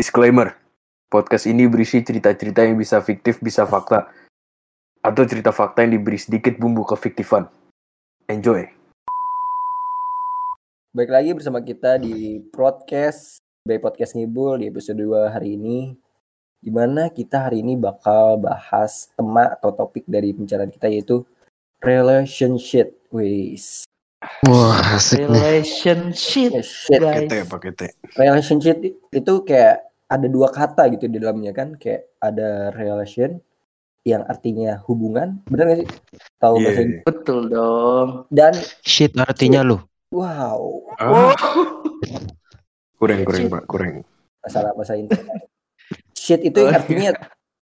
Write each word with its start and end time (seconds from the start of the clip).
Disclaimer, 0.00 0.56
podcast 1.12 1.44
ini 1.44 1.68
berisi 1.68 2.00
cerita-cerita 2.00 2.64
yang 2.64 2.80
bisa 2.80 3.04
fiktif, 3.04 3.36
bisa 3.44 3.68
fakta, 3.68 4.08
atau 5.04 5.28
cerita 5.28 5.52
fakta 5.52 5.84
yang 5.84 6.00
diberi 6.00 6.16
sedikit 6.16 6.56
bumbu 6.56 6.88
kefiktifan. 6.88 7.44
Enjoy. 8.24 8.64
Baik 10.96 11.10
lagi 11.12 11.36
bersama 11.36 11.60
kita 11.60 12.00
di 12.00 12.40
podcast 12.48 13.44
by 13.68 13.76
Podcast 13.76 14.16
Ngibul 14.16 14.64
di 14.64 14.72
episode 14.72 14.96
2 14.96 15.36
hari 15.36 15.60
ini 15.60 15.92
Di 16.64 16.72
mana 16.72 17.12
kita 17.12 17.52
hari 17.52 17.60
ini 17.60 17.76
bakal 17.76 18.40
bahas 18.40 19.12
tema 19.12 19.52
atau 19.52 19.68
topik 19.68 20.08
dari 20.08 20.32
pembicaraan 20.32 20.72
kita 20.72 20.88
yaitu 20.88 21.28
Relationship 21.84 22.96
Ways 23.12 23.84
Wah, 24.48 24.96
asik 24.96 25.28
nih. 25.28 25.28
relationship 25.28 26.52
guys. 26.56 26.88
Pakai 26.88 27.24
T, 27.24 27.34
pakai 27.48 27.70
T. 27.72 27.82
Relationship 28.20 28.76
itu 29.12 29.34
kayak 29.48 29.89
ada 30.10 30.26
dua 30.26 30.50
kata 30.50 30.90
gitu 30.90 31.06
di 31.06 31.22
dalamnya 31.22 31.54
kan 31.54 31.78
Kayak 31.78 32.10
ada 32.18 32.74
relation 32.74 33.38
yang 34.02 34.26
artinya 34.26 34.82
hubungan 34.84 35.38
Bener 35.46 35.64
gak 35.70 35.78
sih? 35.84 35.88
Tahu 36.36 36.54
Iya, 36.56 36.64
bahasa 36.66 36.74
iya. 36.74 36.84
Inggris? 36.84 37.02
Betul 37.06 37.40
dong. 37.46 38.08
Dan 38.28 38.52
Shit 38.82 39.12
artinya 39.14 39.60
lu. 39.62 39.78
wow 40.10 40.60
Ah, 40.98 41.32
kurang, 42.98 43.22
kurang, 43.22 43.44
Pak, 43.48 43.62
kurang. 43.64 43.94
masalah 44.42 44.74
bahasa 44.74 44.98
internet. 44.98 45.46
Shit 46.12 46.40
itu 46.42 46.58
yang 46.60 46.74
artinya 46.74 47.10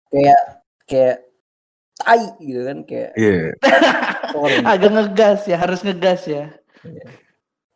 kayak 0.09 0.41
kayak 0.87 1.17
tai 1.97 2.25
gitu 2.39 2.61
kan 2.63 2.79
kayak 2.85 3.11
Iya, 3.17 3.41
kotor. 4.31 4.61
Agak 4.63 4.91
ngegas 4.93 5.41
ya, 5.45 5.57
harus 5.59 5.81
ngegas 5.83 6.23
ya. 6.25 6.45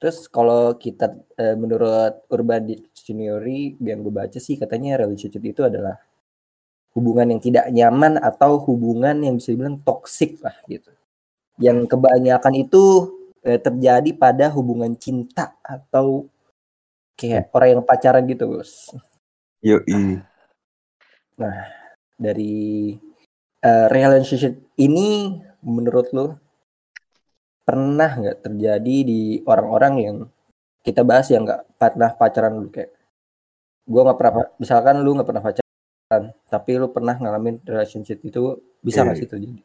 Terus 0.01 0.33
kalau 0.33 0.81
kita 0.81 1.13
eh, 1.37 1.53
menurut 1.61 2.25
Urban 2.33 2.65
Dictionary 2.65 3.77
yang 3.85 4.01
gue 4.01 4.09
baca 4.09 4.41
sih 4.41 4.57
katanya 4.57 5.05
relationship 5.05 5.45
itu 5.45 5.61
adalah 5.61 6.01
hubungan 6.97 7.37
yang 7.37 7.41
tidak 7.45 7.69
nyaman 7.69 8.17
atau 8.17 8.57
hubungan 8.65 9.21
yang 9.21 9.37
bisa 9.37 9.53
dibilang 9.53 9.77
toksik 9.85 10.41
lah 10.41 10.57
gitu. 10.65 10.89
Yang 11.61 11.85
kebanyakan 11.93 12.55
itu 12.57 12.83
eh, 13.45 13.61
terjadi 13.61 14.11
pada 14.17 14.49
hubungan 14.57 14.97
cinta 14.97 15.53
atau 15.61 16.25
kayak 17.21 17.53
orang 17.53 17.69
yang 17.77 17.83
pacaran 17.85 18.25
gitu, 18.25 18.49
Bos. 18.49 18.97
yoi. 19.61 20.25
Dari 22.17 22.97
eh, 23.61 23.87
relationship 23.93 24.57
ini 24.81 25.37
menurut 25.61 26.09
lo 26.17 26.50
pernah 27.71 28.11
nggak 28.11 28.39
terjadi 28.43 28.97
di 29.07 29.21
orang-orang 29.47 29.95
yang 29.97 30.17
kita 30.83 31.07
bahas 31.07 31.31
yang 31.31 31.47
nggak 31.47 31.79
pernah 31.79 32.11
pacaran 32.11 32.59
dulu 32.59 32.69
kayak 32.69 32.91
gue 33.87 34.01
nggak 34.03 34.19
pernah 34.19 34.33
misalkan 34.57 34.97
lu 35.01 35.15
nggak 35.15 35.29
pernah 35.29 35.45
pacaran 35.45 36.23
tapi 36.47 36.71
lu 36.75 36.91
pernah 36.91 37.15
ngalamin 37.15 37.63
relationship 37.63 38.19
itu 38.21 38.59
bisa 38.81 39.07
nggak 39.07 39.15
Iya. 39.15 39.23
sih 39.23 39.31
terjadi 39.31 39.61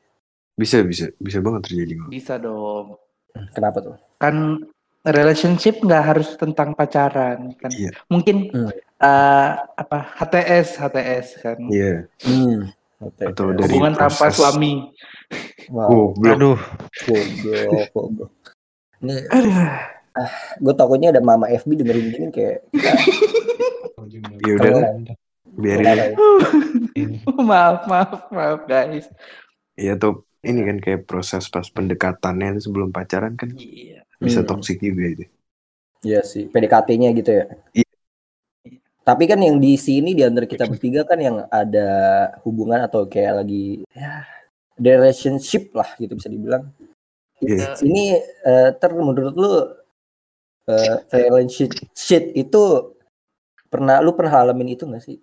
Bisa, 0.56 0.78
bisa, 0.81 1.11
bisa 1.20 1.44
banget 1.44 1.67
terjadi. 1.67 2.00
Bisa 2.08 2.38
dong. 2.38 2.95
kenapa 3.52 3.81
tuh 3.81 3.95
Kan 4.16 4.64
relationship 5.03 5.83
nggak 5.83 6.03
harus 6.06 6.39
tentang 6.39 6.72
pacaran 6.72 7.52
kan. 7.59 7.67
Iya. 7.70 7.92
Mungkin 8.08 8.50
Hmm. 8.50 8.72
eh, 8.95 9.52
apa 9.76 9.98
HTS 10.16 10.80
HTS 10.80 11.26
kan. 11.44 11.58
Iya. 11.67 12.08
hmm. 12.23 12.72
Oke, 12.96 13.28
Atau 13.28 13.52
dari 13.52 13.68
Hubungan 13.70 13.94
tanpa 13.94 14.28
proses- 14.28 14.40
suami. 14.40 14.74
wow 15.68 15.90
Oh, 15.90 16.08
belum. 16.16 16.56
Aduh, 16.56 16.58
goblok, 17.04 17.90
goblok. 17.92 18.32
ini 19.02 19.14
gue 20.58 20.74
takutnya 20.74 21.12
ada 21.12 21.20
mama 21.20 21.52
FB 21.52 21.76
dengerin 21.76 22.08
gini 22.10 22.28
kayak 22.30 22.64
Ya 24.46 24.54
udah, 24.56 24.72
biarin. 25.52 25.86
ya? 25.92 26.08
maaf, 27.42 27.84
maaf, 27.86 28.30
maaf 28.30 28.60
guys. 28.64 29.12
Iya 29.76 29.96
tuh, 29.96 30.23
ini 30.40 30.64
kan 30.64 30.78
kayak 30.80 31.02
proses 31.04 31.48
pas 31.48 31.68
pendekatannya 31.68 32.55
itu 32.55 32.70
sebelum 32.70 32.89
pacaran 32.89 33.36
kan 33.36 33.52
Iya. 33.52 34.08
bisa 34.17 34.39
Hmm. 34.39 34.48
toksik 34.48 34.80
juga 34.80 35.04
itu. 35.05 35.26
Iya 36.02 36.22
sih, 36.22 36.48
PDKT-nya 36.48 37.11
gitu 37.11 37.32
ya. 37.34 37.45
Tapi 39.05 39.23
kan 39.30 39.38
yang 39.38 39.61
di 39.61 39.77
sini 39.77 40.17
di 40.17 40.26
antara 40.26 40.49
kita 40.49 40.66
bertiga 40.66 41.05
kan 41.05 41.21
yang 41.21 41.45
ada 41.54 41.89
hubungan 42.42 42.82
atau 42.82 43.05
kayak 43.05 43.45
lagi 43.45 43.86
ya 43.93 44.26
relationship 44.82 45.70
lah 45.77 45.93
gitu 46.02 46.17
bisa 46.17 46.26
dibilang. 46.26 46.73
Iya. 47.38 47.77
Ini 47.86 48.17
eh, 48.49 48.70
ter 48.73 48.92
menurut 48.98 49.36
lu 49.38 49.54
eh, 50.73 50.98
relationship 51.14 51.77
shit 51.93 52.33
itu 52.33 52.98
pernah 53.70 54.02
lu 54.02 54.17
pernah 54.17 54.42
alamin 54.42 54.73
itu 54.73 54.89
gak 54.89 55.05
sih? 55.05 55.22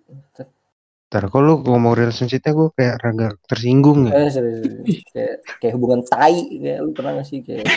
ntar 1.13 1.29
kok 1.29 1.45
lu 1.45 1.61
ngomong 1.61 1.93
relationship-nya 1.93 2.57
gue 2.57 2.69
kayak 2.73 2.95
raga 3.05 3.27
tersinggung 3.45 4.09
ya. 4.09 4.17
Eh, 4.17 4.29
serius, 4.33 4.57
serius. 4.65 5.05
kayak, 5.13 5.35
kayak 5.61 5.73
hubungan 5.77 6.01
tai 6.07 6.41
kayak 6.57 6.79
lu 6.81 6.89
pernah 6.89 7.11
gak 7.21 7.27
sih 7.29 7.45
kayak 7.45 7.69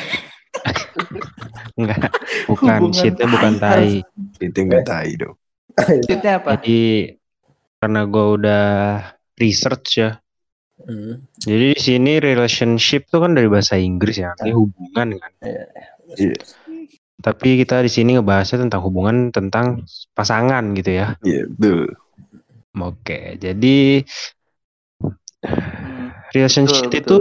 Enggak, 1.77 2.17
bukan 2.49 2.89
shitnya 2.97 3.29
bukan 3.29 3.55
tai. 3.61 4.01
Itu 4.41 4.59
nggak 4.65 4.89
tai 4.89 5.13
dong. 5.21 5.37
Maksudnya 5.77 6.33
apa? 6.41 6.57
Jadi 6.57 6.81
karena 7.77 8.01
gue 8.09 8.27
udah 8.41 8.67
research 9.37 10.01
ya. 10.01 10.11
Hmm, 10.77 11.25
Jadi 11.41 11.73
di 11.73 11.81
sini 11.81 12.13
relationship 12.21 13.09
tuh 13.09 13.25
kan 13.25 13.33
dari 13.33 13.49
bahasa 13.49 13.81
Inggris 13.81 14.21
ya, 14.21 14.37
artinya 14.37 14.61
hubungan 14.61 15.17
kan. 15.17 15.33
Iya. 16.21 16.37
Tapi 17.17 17.65
kita 17.65 17.81
di 17.81 17.89
sini 17.89 18.21
ngebahasnya 18.21 18.69
tentang 18.69 18.85
hubungan 18.85 19.33
tentang 19.33 19.89
pasangan 20.13 20.77
gitu 20.77 21.01
ya. 21.01 21.17
Iya, 21.25 21.49
betul. 21.49 21.97
Oke, 22.77 23.41
jadi 23.41 24.05
Hmm. 25.47 26.11
relationship 26.35 26.91
Betul, 26.91 27.01
itu 27.01 27.19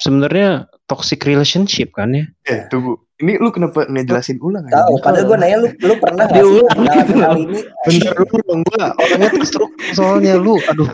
sebenarnya 0.00 0.70
toxic 0.88 1.20
relationship 1.28 1.92
kan 1.92 2.14
ya? 2.14 2.24
Eh, 2.48 2.64
tunggu. 2.72 2.96
Ini 3.16 3.32
lu 3.36 3.48
kenapa 3.48 3.86
ngejelasin 3.86 4.36
ulang 4.38 4.64
aja? 4.64 4.84
tahu 4.84 5.00
padahal 5.00 5.24
gue 5.24 5.36
nanya 5.38 5.56
lu 5.56 5.68
lu 5.72 5.94
pernah 5.96 6.24
gak 6.26 6.36
sih 6.36 6.60
ngalamin 6.60 7.00
gitu. 7.00 7.16
hal 7.16 7.34
ini 7.34 7.58
Bentar 7.82 8.12
dulu 8.14 8.36
dong 8.42 8.60
gua 8.62 8.84
orangnya 8.94 9.28
terstruktur 9.32 9.88
soalnya 9.90 10.34
lu. 10.36 10.54
Aduh. 10.62 10.88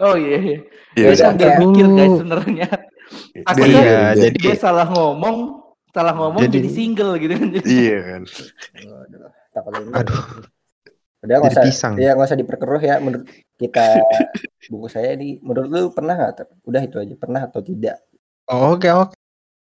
Oh 0.00 0.16
iya 0.16 0.36
iya. 0.38 0.58
Iya. 0.94 1.04
Dia 1.04 1.04
udah. 1.06 1.20
sambil 1.20 1.48
mikir 1.60 1.86
guys 1.90 2.12
sebenarnya. 2.16 2.66
Takutnya 3.44 3.68
Iya, 3.68 3.82
biar- 3.84 4.16
jadi 4.16 4.36
Dia 4.40 4.54
salah 4.56 4.86
ngomong, 4.86 5.36
salah 5.90 6.14
ngomong 6.14 6.40
Jadi- 6.40 6.56
jadi, 6.56 6.68
single 6.70 7.12
gitu 7.18 7.32
kan. 7.34 7.48
Iya 7.60 7.98
kan. 8.00 8.22
Waduh, 8.80 9.20
takut 9.50 9.72
ini. 9.76 9.92
Aduh. 9.92 10.22
Udah 11.20 11.34
nggak 11.34 11.44
Jadi 11.46 11.56
usah, 11.56 11.64
pisang. 11.66 11.92
ya 11.96 12.10
nggak 12.12 12.24
usah 12.26 12.38
diperkeruh 12.38 12.82
ya. 12.82 12.94
Menurut 12.98 13.24
kita 13.54 13.84
buku 14.72 14.88
saya 14.88 15.12
ini, 15.12 15.36
menurut 15.40 15.68
lu 15.68 15.82
pernah 15.90 16.14
nggak? 16.14 16.48
Udah 16.62 16.80
itu 16.80 16.96
aja, 16.96 17.14
pernah 17.14 17.40
atau 17.42 17.60
tidak? 17.60 18.00
Oh, 18.46 18.72
Oke 18.72 18.88
oke 18.88 19.12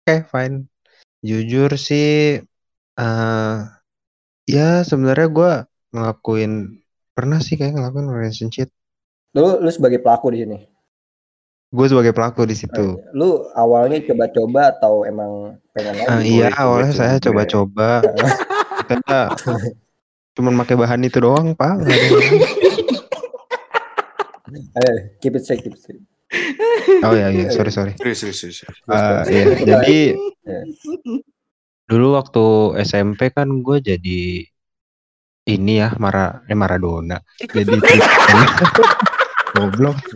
oke 0.04 0.16
fine. 0.28 0.70
Jujur 1.22 1.70
sih, 1.78 2.42
eh 2.98 3.56
ya 4.50 4.82
sebenarnya 4.82 5.28
gua 5.30 5.52
ngelakuin 5.94 6.82
pernah 7.14 7.38
sih 7.38 7.56
kayak 7.56 7.78
ngelakuin 7.78 8.10
relationship. 8.10 8.74
Lu, 9.38 9.62
lu 9.62 9.70
sebagai 9.70 10.02
pelaku 10.02 10.34
di 10.34 10.44
sini. 10.44 10.58
Gue 11.72 11.88
sebagai 11.88 12.12
pelaku 12.12 12.44
di 12.44 12.52
situ. 12.52 13.00
Lu 13.16 13.48
awalnya 13.56 14.04
coba-coba 14.04 14.76
atau 14.76 15.08
emang 15.08 15.56
pengen 15.72 15.96
Eh, 15.96 16.04
lagi? 16.04 16.28
iya 16.36 16.52
awalnya 16.52 16.92
saya 16.92 17.16
coba-coba. 17.16 18.04
Kita 18.92 19.32
cuman 20.36 20.60
pakai 20.60 20.76
bahan 20.76 21.08
itu 21.08 21.24
doang 21.24 21.56
pak. 21.56 21.80
Eh, 24.52 25.16
keep 25.24 25.32
it 25.40 25.48
straight, 25.48 25.64
keep 25.64 25.72
it 25.76 25.80
straight. 25.80 26.04
Oh 27.04 27.12
ya 27.12 27.28
iya 27.28 27.52
sorry 27.52 27.72
sorry. 27.72 27.92
Serius, 28.00 28.20
serius, 28.24 28.40
serius. 28.40 28.78
Eh, 28.88 29.22
iya, 29.30 29.46
jadi 29.68 30.00
Iya. 30.42 30.62
dulu 31.86 32.16
waktu 32.16 32.46
SMP 32.82 33.36
kan 33.36 33.52
gue 33.62 33.78
jadi 33.84 34.48
ini 35.52 35.74
ya 35.76 35.92
Mara 36.00 36.40
eh 36.48 36.56
Maradona. 36.56 37.20
Jadi 37.38 37.76
goblok. 39.60 39.98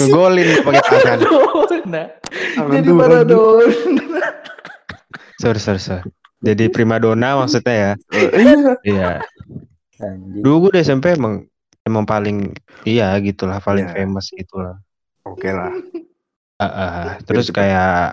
Ngegolin 0.00 0.60
pakai 0.60 0.82
tangan. 0.84 1.18
Jadi 2.68 2.90
Maradona. 2.92 3.72
Sorry 5.40 5.56
sorry 5.58 5.80
sorry. 5.80 6.04
Jadi 6.40 6.68
primadona 6.68 7.40
maksudnya 7.40 7.72
ya. 7.74 7.92
Iya. 8.40 8.76
Iya. 8.84 9.12
Dulu 10.40 10.68
gue 10.68 10.80
di 10.80 10.80
SMP 10.80 11.16
emang 11.16 11.44
emang 11.90 12.06
paling 12.06 12.54
iya 12.86 13.10
gitulah 13.18 13.58
paling 13.58 13.84
Iya. 13.84 13.94
famous 13.98 14.30
gitulah. 14.30 14.78
Oke 15.26 15.50
lah. 15.50 15.74
Ah, 16.56 16.68
ah. 16.68 17.06
terus 17.24 17.48
kayak 17.48 18.12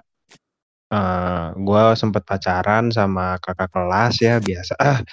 eh 0.87 1.45
gue 1.53 1.83
sempet 1.93 2.23
pacaran 2.23 2.87
sama 2.89 3.35
kakak 3.37 3.67
kelas 3.69 4.23
ya 4.23 4.39
biasa. 4.39 4.71
Ah. 4.79 5.03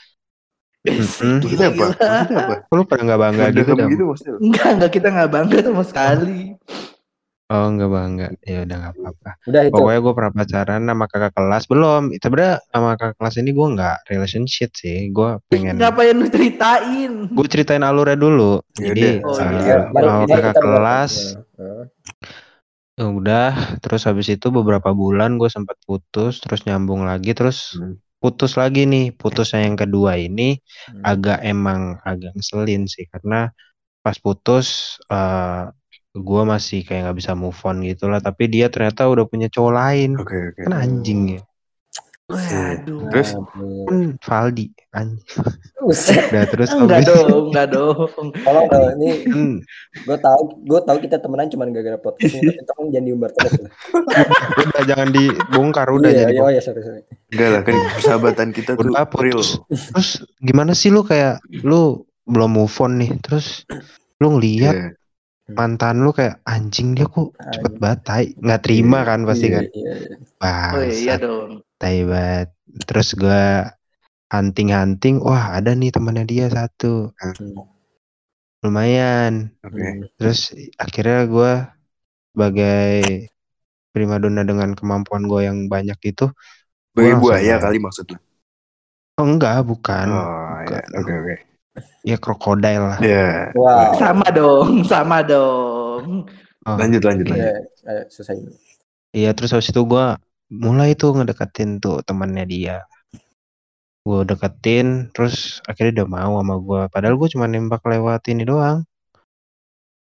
Maksudnya 0.86 1.74
apa? 1.74 1.86
Maksudnya 1.98 2.38
apa? 2.38 2.54
Kok 2.62 2.70
Lu 2.70 2.82
pada 2.86 3.02
nggak 3.02 3.20
bangga 3.20 3.44
gitu 3.50 3.70
dah? 3.74 3.88
gitu. 3.90 4.04
Enggak, 4.38 4.68
enggak 4.70 4.90
kita 4.92 5.06
enggak 5.10 5.30
bangga 5.34 5.58
sama 5.66 5.82
sekali. 5.82 6.54
Oh 7.54 7.70
enggak 7.70 7.86
bang, 7.94 8.06
enggak. 8.18 8.30
Ya 8.42 8.58
udah 8.66 8.76
nggak 8.82 8.92
apa-apa. 8.98 9.30
Udah 9.46 9.62
itu. 9.62 9.74
Pokoknya 9.78 10.00
gue 10.02 10.12
pernah 10.18 10.32
pacaran 10.34 10.82
sama 10.90 11.04
kakak 11.06 11.32
kelas 11.38 11.64
belum. 11.70 12.02
Itu 12.10 12.24
sebenarnya 12.26 12.54
sama 12.74 12.88
kakak 12.98 13.16
kelas 13.22 13.34
ini 13.38 13.50
gue 13.54 13.66
nggak 13.78 13.96
relationship 14.10 14.70
sih. 14.74 14.98
Gue 15.14 15.30
pengen. 15.46 15.78
Ngapain 15.78 16.14
lu 16.18 16.26
ceritain? 16.26 17.12
Gue 17.30 17.46
ceritain 17.46 17.84
alurnya 17.86 18.18
dulu. 18.18 18.58
Ya 18.74 18.90
Jadi. 18.90 19.22
Oh, 19.22 19.38
eh, 19.38 19.50
iya. 19.62 20.26
Kakak 20.26 20.56
kelas 20.58 21.12
ya 22.98 23.06
udah. 23.10 23.78
Terus 23.78 24.02
habis 24.10 24.26
itu 24.34 24.46
beberapa 24.50 24.90
bulan 24.90 25.38
gue 25.38 25.46
sempat 25.46 25.78
putus. 25.86 26.42
Terus 26.42 26.66
nyambung 26.66 27.06
lagi. 27.06 27.38
Terus 27.38 27.78
Hmm. 27.78 28.02
putus 28.18 28.58
lagi 28.58 28.82
nih. 28.82 29.14
Putusnya 29.14 29.62
yang 29.62 29.78
kedua 29.78 30.18
ini 30.18 30.58
Hmm. 30.90 31.06
agak 31.06 31.38
emang 31.46 32.02
agak 32.02 32.34
ngeselin 32.34 32.90
sih 32.90 33.06
karena 33.06 33.54
pas 34.02 34.18
putus 34.18 34.98
eh 35.06 35.70
gue 36.14 36.42
masih 36.46 36.86
kayak 36.86 37.10
nggak 37.10 37.18
bisa 37.18 37.32
move 37.34 37.58
on 37.66 37.82
gitu 37.82 38.06
lah 38.06 38.22
tapi 38.22 38.46
dia 38.46 38.70
ternyata 38.70 39.10
udah 39.10 39.26
punya 39.26 39.50
cowok 39.50 39.72
lain 39.74 40.10
Oke 40.14 40.54
oke. 40.54 40.62
kan 40.62 40.74
anjing 40.78 41.38
ya 41.38 41.42
Waduh. 42.24 43.12
Terus? 43.12 43.36
Aduh. 43.36 43.84
kan 43.84 43.98
Valdi 44.16 44.66
anjing 44.96 45.44
udah 45.84 46.44
terus 46.48 46.72
Enggak 46.72 47.04
dong, 47.04 47.52
enggak 47.52 47.68
dong. 47.68 48.08
Tolong 48.32 48.66
dong, 48.72 48.86
ini 48.96 49.10
kan 49.28 49.42
gue 50.08 50.18
tahu 50.22 50.42
gue 50.64 50.80
tahu 50.88 50.98
kita 51.04 51.20
temenan 51.20 51.52
cuma 51.52 51.68
gara-gara 51.68 52.00
podcast 52.00 52.40
ini 52.40 52.48
tapi 52.48 52.64
tolong 52.64 52.88
jangan 52.88 53.04
diumbar 53.04 53.30
terus 53.36 53.52
udah 54.72 54.82
jangan 54.88 55.08
dibongkar 55.12 55.86
udah 55.92 56.10
iya, 56.14 56.20
jadi 56.24 56.34
iya, 56.38 56.40
oh 56.40 56.50
ya 56.54 56.62
sorry 56.64 56.80
sorry. 56.80 57.02
Enggak 57.28 57.48
lah 57.52 57.60
kan 57.66 57.74
persahabatan 58.00 58.48
kita 58.56 58.70
tuh 58.78 58.88
udah 58.88 59.04
real. 59.20 59.42
terus 59.68 60.08
gimana 60.40 60.72
sih 60.72 60.88
lu 60.88 61.04
kayak 61.04 61.44
lu 61.60 62.08
belum 62.24 62.56
move 62.56 62.72
on 62.80 62.96
nih 63.04 63.12
terus 63.20 63.68
lu 64.16 64.40
ngeliat 64.40 64.72
Iya. 64.72 65.03
Mantan 65.52 66.00
lu 66.00 66.10
kayak 66.16 66.40
anjing 66.48 66.96
dia 66.96 67.04
kok 67.04 67.36
cepet 67.36 67.72
banget 67.76 68.00
tai 68.08 68.24
nggak 68.40 68.60
terima 68.64 69.04
kan 69.04 69.20
pasti 69.28 69.46
Iya, 69.52 69.54
kan 69.60 69.64
iya, 69.76 69.92
iya. 70.00 70.14
Oh 70.72 70.84
iya 70.84 71.14
dong. 71.20 71.50
tai 71.76 71.96
banget 72.08 72.48
terus 72.88 73.08
gua 73.12 73.68
hunting-hunting 74.32 75.20
wah 75.20 75.54
ada 75.60 75.76
nih 75.76 75.92
temannya 75.94 76.24
dia 76.26 76.46
satu 76.48 77.12
Hmm. 77.20 77.60
lumayan 78.64 79.52
Oke. 79.60 79.76
Hmm. 79.76 80.00
terus 80.16 80.40
akhirnya 80.80 81.28
gua 81.28 81.52
sebagai 82.32 83.30
primadona 83.94 84.42
dengan 84.42 84.74
kemampuan 84.74 85.28
gue 85.30 85.46
yang 85.46 85.58
banyak 85.70 85.94
itu 86.02 86.26
langsung 86.98 87.22
buaya 87.22 87.56
kali 87.62 87.78
maksudnya. 87.78 88.18
oh 89.20 89.26
enggak 89.26 89.62
bukan 89.62 90.08
Oh 90.10 90.58
iya. 90.66 90.82
bukan. 90.82 90.84
Oke 90.98 91.12
oke. 91.14 91.34
Ya 92.06 92.16
krokodil 92.20 92.82
lah 92.94 92.98
Ya. 93.02 93.50
Wow. 93.58 93.98
Sama 93.98 94.26
dong, 94.30 94.86
sama 94.86 95.18
dong. 95.26 96.28
Oh, 96.64 96.76
Lanjut 96.80 97.04
lanjut 97.04 97.28
lanjut. 97.28 97.44
Iya, 97.44 97.54
ayo 97.90 98.02
selesai. 98.08 98.36
Iya 99.14 99.30
terus 99.36 99.52
habis 99.52 99.68
itu 99.68 99.82
gua 99.84 100.16
mulai 100.48 100.96
tuh 100.96 101.12
ngedeketin 101.14 101.78
tuh 101.82 102.00
temannya 102.06 102.44
dia. 102.48 102.76
Gue 104.04 104.20
deketin 104.28 105.08
terus 105.16 105.64
akhirnya 105.64 106.04
udah 106.04 106.08
mau 106.08 106.32
sama 106.40 106.56
gua. 106.60 106.82
Padahal 106.92 107.16
gue 107.16 107.28
cuma 107.32 107.48
nembak 107.48 107.80
lewat 107.84 108.28
ini 108.28 108.44
doang. 108.44 108.84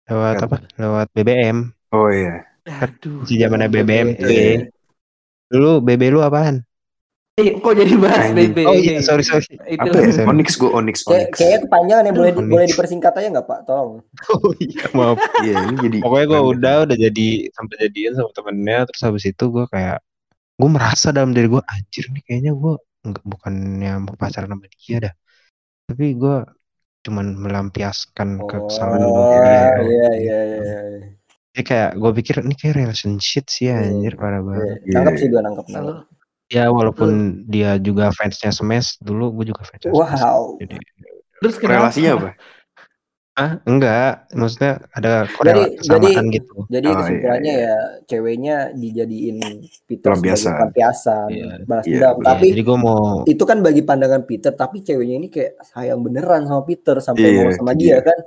Lewat 0.09 0.35
Apa? 0.41 0.45
apa? 0.45 0.57
Lewat 0.81 1.07
BBM. 1.13 1.57
Oh 1.93 2.09
iya. 2.09 2.41
Aduh. 2.65 3.21
Si 3.27 3.37
zamannya 3.37 3.69
BBM 3.69 4.07
tuh. 4.17 4.29
Iya. 4.29 4.69
Dulu 5.53 5.81
BB 5.85 6.09
lu 6.09 6.25
apaan? 6.25 6.65
Eh, 7.33 7.57
kok 7.57 7.73
jadi 7.73 7.97
bahas. 7.97 8.29
BB? 8.29 8.57
Oh 8.61 8.77
iya 8.77 9.01
sorry 9.01 9.25
sorry. 9.25 9.57
Itu. 9.65 9.89
Apa 9.89 9.97
ya? 9.97 10.13
Sorry. 10.13 10.29
Onyx 10.29 10.49
gue 10.53 10.69
Onyx 10.69 11.01
Onyx. 11.03 11.33
kayaknya 11.33 11.59
kepanjangan 11.65 12.03
ya 12.05 12.13
boleh 12.13 12.29
di, 12.29 12.41
boleh 12.45 12.65
dipersingkat 12.69 13.13
aja 13.17 13.27
nggak 13.33 13.47
Pak? 13.49 13.59
Tolong. 13.65 14.05
Oh 14.29 14.53
iya 14.61 14.85
maaf. 14.93 15.17
Iya 15.41 15.55
ini 15.65 15.75
jadi. 15.81 15.97
Pokoknya 15.99 16.25
gue 16.29 16.41
udah 16.45 16.75
udah 16.85 16.97
jadi 16.99 17.27
sampai 17.49 17.75
jadian 17.81 18.13
sama 18.13 18.29
temennya 18.31 18.77
terus 18.85 19.01
habis 19.01 19.25
itu 19.25 19.43
gue 19.49 19.65
kayak 19.65 19.97
gue 20.53 20.69
merasa 20.69 21.09
dalam 21.09 21.33
diri 21.33 21.49
gue 21.49 21.63
anjir 21.65 22.05
nih 22.13 22.21
kayaknya 22.21 22.53
gue 22.53 22.73
nggak 23.03 23.25
bukannya 23.25 23.93
mau 23.99 24.13
pacaran 24.13 24.53
sama 24.53 24.69
dia 24.69 24.97
dah 25.01 25.13
tapi 25.83 26.13
gue 26.13 26.37
cuman 27.03 27.25
melampiaskan 27.35 28.39
kesalahan 28.45 29.01
Oh, 29.03 29.09
gue 29.09 29.37
dia 29.41 29.49
iya 29.49 29.67
iya 29.81 30.11
iya. 30.13 30.39
iya. 30.45 30.79
Jadi 31.49 31.63
kayak 31.65 31.91
gue 31.97 32.11
pikir 32.13 32.35
ini 32.45 32.53
kayak 32.53 32.77
relationship 32.77 33.49
sih 33.49 33.73
Iya. 33.73 33.89
anjir 33.89 34.13
parah 34.15 34.39
banget 34.39 34.85
Iya, 34.85 34.93
Nangkep 34.95 35.13
sih 35.17 35.27
gue 35.27 35.41
nangkep. 35.41 35.65
Nangkep. 35.73 35.97
Ya 36.53 36.69
walaupun 36.69 37.09
dia 37.49 37.81
juga 37.81 38.13
fansnya 38.13 38.53
Smash 38.53 39.01
dulu 39.01 39.41
gue 39.41 39.49
juga 39.49 39.65
fansnya 39.65 39.89
Smash 39.89 40.21
Wow. 40.21 40.61
jadi 40.61 40.75
terus 41.41 41.55
kenapa? 41.57 41.89
Relasinya 41.89 42.11
apa? 42.15 42.29
ah 43.33 43.57
enggak 43.65 44.29
maksudnya 44.37 44.77
ada 44.93 45.25
Jadi 45.25 45.33
korela 45.33 45.65
kesamaan 45.73 46.05
jadi 46.05 46.35
gitu 46.37 46.53
jadi 46.69 46.85
Oh, 46.85 46.91
iya, 46.93 46.99
kesimpulannya 47.01 47.53
iya. 47.57 47.65
ya 47.65 47.75
ceweknya 48.05 48.55
dijadiin 48.77 49.37
Peter 49.89 50.07
Pelampiasan. 50.07 50.53
sebagai 50.53 50.77
Iya. 51.33 51.65
balas 51.65 51.81
Iya, 51.81 51.93
dendam. 51.97 52.13
benar. 52.13 52.29
Tapi 52.29 52.45
jadi 52.53 52.61
gue 52.61 52.77
mau 52.77 53.01
itu 53.25 53.43
kan 53.43 53.57
bagi 53.59 53.81
pandangan 53.81 54.21
Peter, 54.23 54.51
tapi 54.53 54.77
ceweknya 54.79 55.15
ini 55.17 55.27
kayak 55.27 55.65
sayang 55.65 56.05
beneran 56.05 56.45
sama 56.45 56.61
Peter 56.61 56.95
sampai 57.01 57.25
Iya, 57.25 57.41
mau 57.41 57.49
sama 57.57 57.71
itu 57.73 57.81
dia 57.81 57.97
kan. 58.05 58.19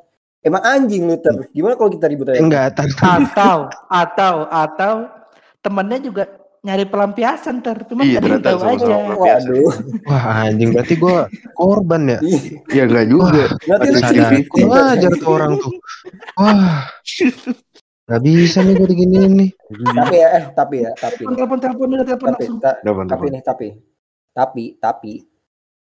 Emang 0.43 0.63
anjing 0.63 1.03
lu 1.07 1.17
ter. 1.19 1.35
Gimana 1.55 1.75
kalau 1.75 1.91
kita 1.91 2.07
ribut 2.07 2.27
aja? 2.27 2.43
enggak 2.43 2.75
Atau 2.99 3.57
atau 3.87 4.35
atau 4.51 4.93
temennya 5.59 6.03
juga 6.03 6.27
nyari 6.67 6.85
pelampiasan 6.85 7.63
ter, 7.63 7.87
cuman 7.87 8.03
Iya, 8.03 8.19
ternyata 8.19 8.43
tahu 8.45 8.59
sama-sama 8.59 8.99
aja. 9.15 9.39
Waduh. 9.39 9.71
wah 10.03 10.25
anjing 10.43 10.71
berarti 10.71 10.95
gue 10.97 11.17
korban 11.55 12.03
ya 12.05 12.19
Ih, 12.21 12.43
Ya 12.69 12.83
enggak 12.85 13.07
juga. 13.07 13.45
Berarti 13.63 13.89
lu 14.59 14.75
ajar 14.75 15.13
tuh 15.15 15.31
orang 15.31 15.53
tuh. 15.55 15.73
Wah. 16.35 16.91
Gak 18.07 18.23
bisa 18.23 18.59
nih 18.61 18.75
gue 18.75 18.89
diginiin 18.89 19.33
nih. 19.37 19.51
tapi 19.93 20.15
ya 20.17 20.29
eh 20.33 20.45
tapi 20.53 20.77
ya 20.81 20.91
tapi 20.93 21.23
Telepon 21.25 21.59
telepon 21.59 21.87
telepon 21.89 22.05
telepon 22.05 22.29
tapi 22.29 22.43
langsung. 22.45 22.59
ta- 22.59 22.79
tapi 22.79 23.03
dapat. 23.05 23.29
nih 23.29 23.43
tapi 23.43 23.67
tapi 24.33 24.65
tapi 24.77 25.13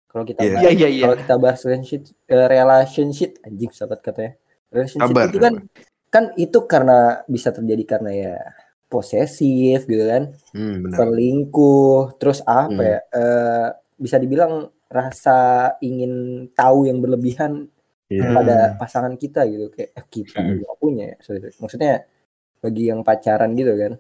kalau 0.08 0.24
kita 0.24 0.40
Iya. 0.40 0.50
bahas, 0.50 0.64
Iya 0.64 0.72
iya 0.74 0.88
iya. 0.90 1.04
kalau 1.04 1.18
kita 1.18 1.36
bahas 1.38 1.60
relationship 1.62 2.02
eh, 2.26 2.48
relationship 2.48 3.32
anjing 3.42 3.72
sahabat 3.72 4.00
katanya 4.02 4.32
relationship 4.70 5.04
Kabar. 5.06 5.28
itu 5.28 5.38
kan 5.38 5.54
kan 6.08 6.24
itu 6.36 6.60
karena 6.64 6.98
bisa 7.26 7.52
terjadi 7.52 7.84
karena 7.86 8.12
ya 8.14 8.36
posesif 8.88 9.84
gitu 9.84 10.04
kan 10.04 10.32
Hmm, 10.56 10.84
benar. 10.84 10.98
selingkuh 10.98 12.16
terus 12.18 12.40
apa 12.42 12.72
Hmm. 12.72 12.88
ya 12.88 13.00
eh, 13.12 13.68
bisa 13.96 14.16
dibilang 14.18 14.68
rasa 14.88 15.38
ingin 15.82 16.14
tahu 16.52 16.88
yang 16.88 17.04
berlebihan 17.04 17.68
Iya. 18.08 18.32
pada 18.32 18.58
pasangan 18.80 19.20
kita 19.20 19.44
gitu 19.46 19.68
kayak 19.68 19.92
eh, 19.92 20.06
kita 20.08 20.40
Hmm. 20.40 20.56
juga 20.58 20.72
punya 20.80 21.04
ya 21.12 21.16
sorry, 21.20 21.44
sorry. 21.44 21.56
maksudnya 21.60 21.94
bagi 22.58 22.84
yang 22.88 23.04
pacaran 23.04 23.52
gitu 23.54 23.76
kan 23.76 23.94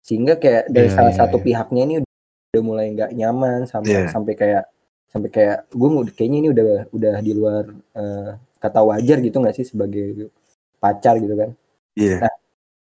sehingga 0.00 0.38
kayak 0.38 0.70
dari 0.70 0.86
Iya, 0.86 0.94
salah 0.94 1.12
iya, 1.12 1.18
satu 1.18 1.36
iya. 1.36 1.44
pihaknya 1.44 1.82
ini 1.84 1.94
udah 2.00 2.62
mulai 2.62 2.86
nggak 2.94 3.10
nyaman 3.12 3.66
sampai 3.66 4.06
Iya. 4.06 4.08
sampai 4.08 4.34
kayak 4.38 4.64
sampai 5.10 5.28
kayak 5.28 5.58
gue 5.68 5.88
mau 5.90 6.06
kayaknya 6.06 6.38
ini 6.38 6.48
udah 6.54 6.64
udah 6.94 7.14
di 7.18 7.32
luar 7.34 7.64
eh, 7.98 8.30
kata 8.62 8.80
wajar 8.86 9.18
gitu 9.18 9.36
nggak 9.42 9.56
sih 9.58 9.66
sebagai 9.66 10.30
pacar 10.78 11.18
gitu 11.18 11.34
kan 11.34 11.50
Iya. 11.98 12.30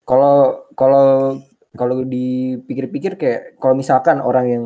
kalau 0.03 0.62
kalau 0.77 1.41
kalau 1.73 2.05
dipikir-pikir 2.05 3.17
kayak 3.17 3.41
kalau 3.57 3.75
misalkan 3.77 4.21
orang 4.21 4.47
yang 4.49 4.65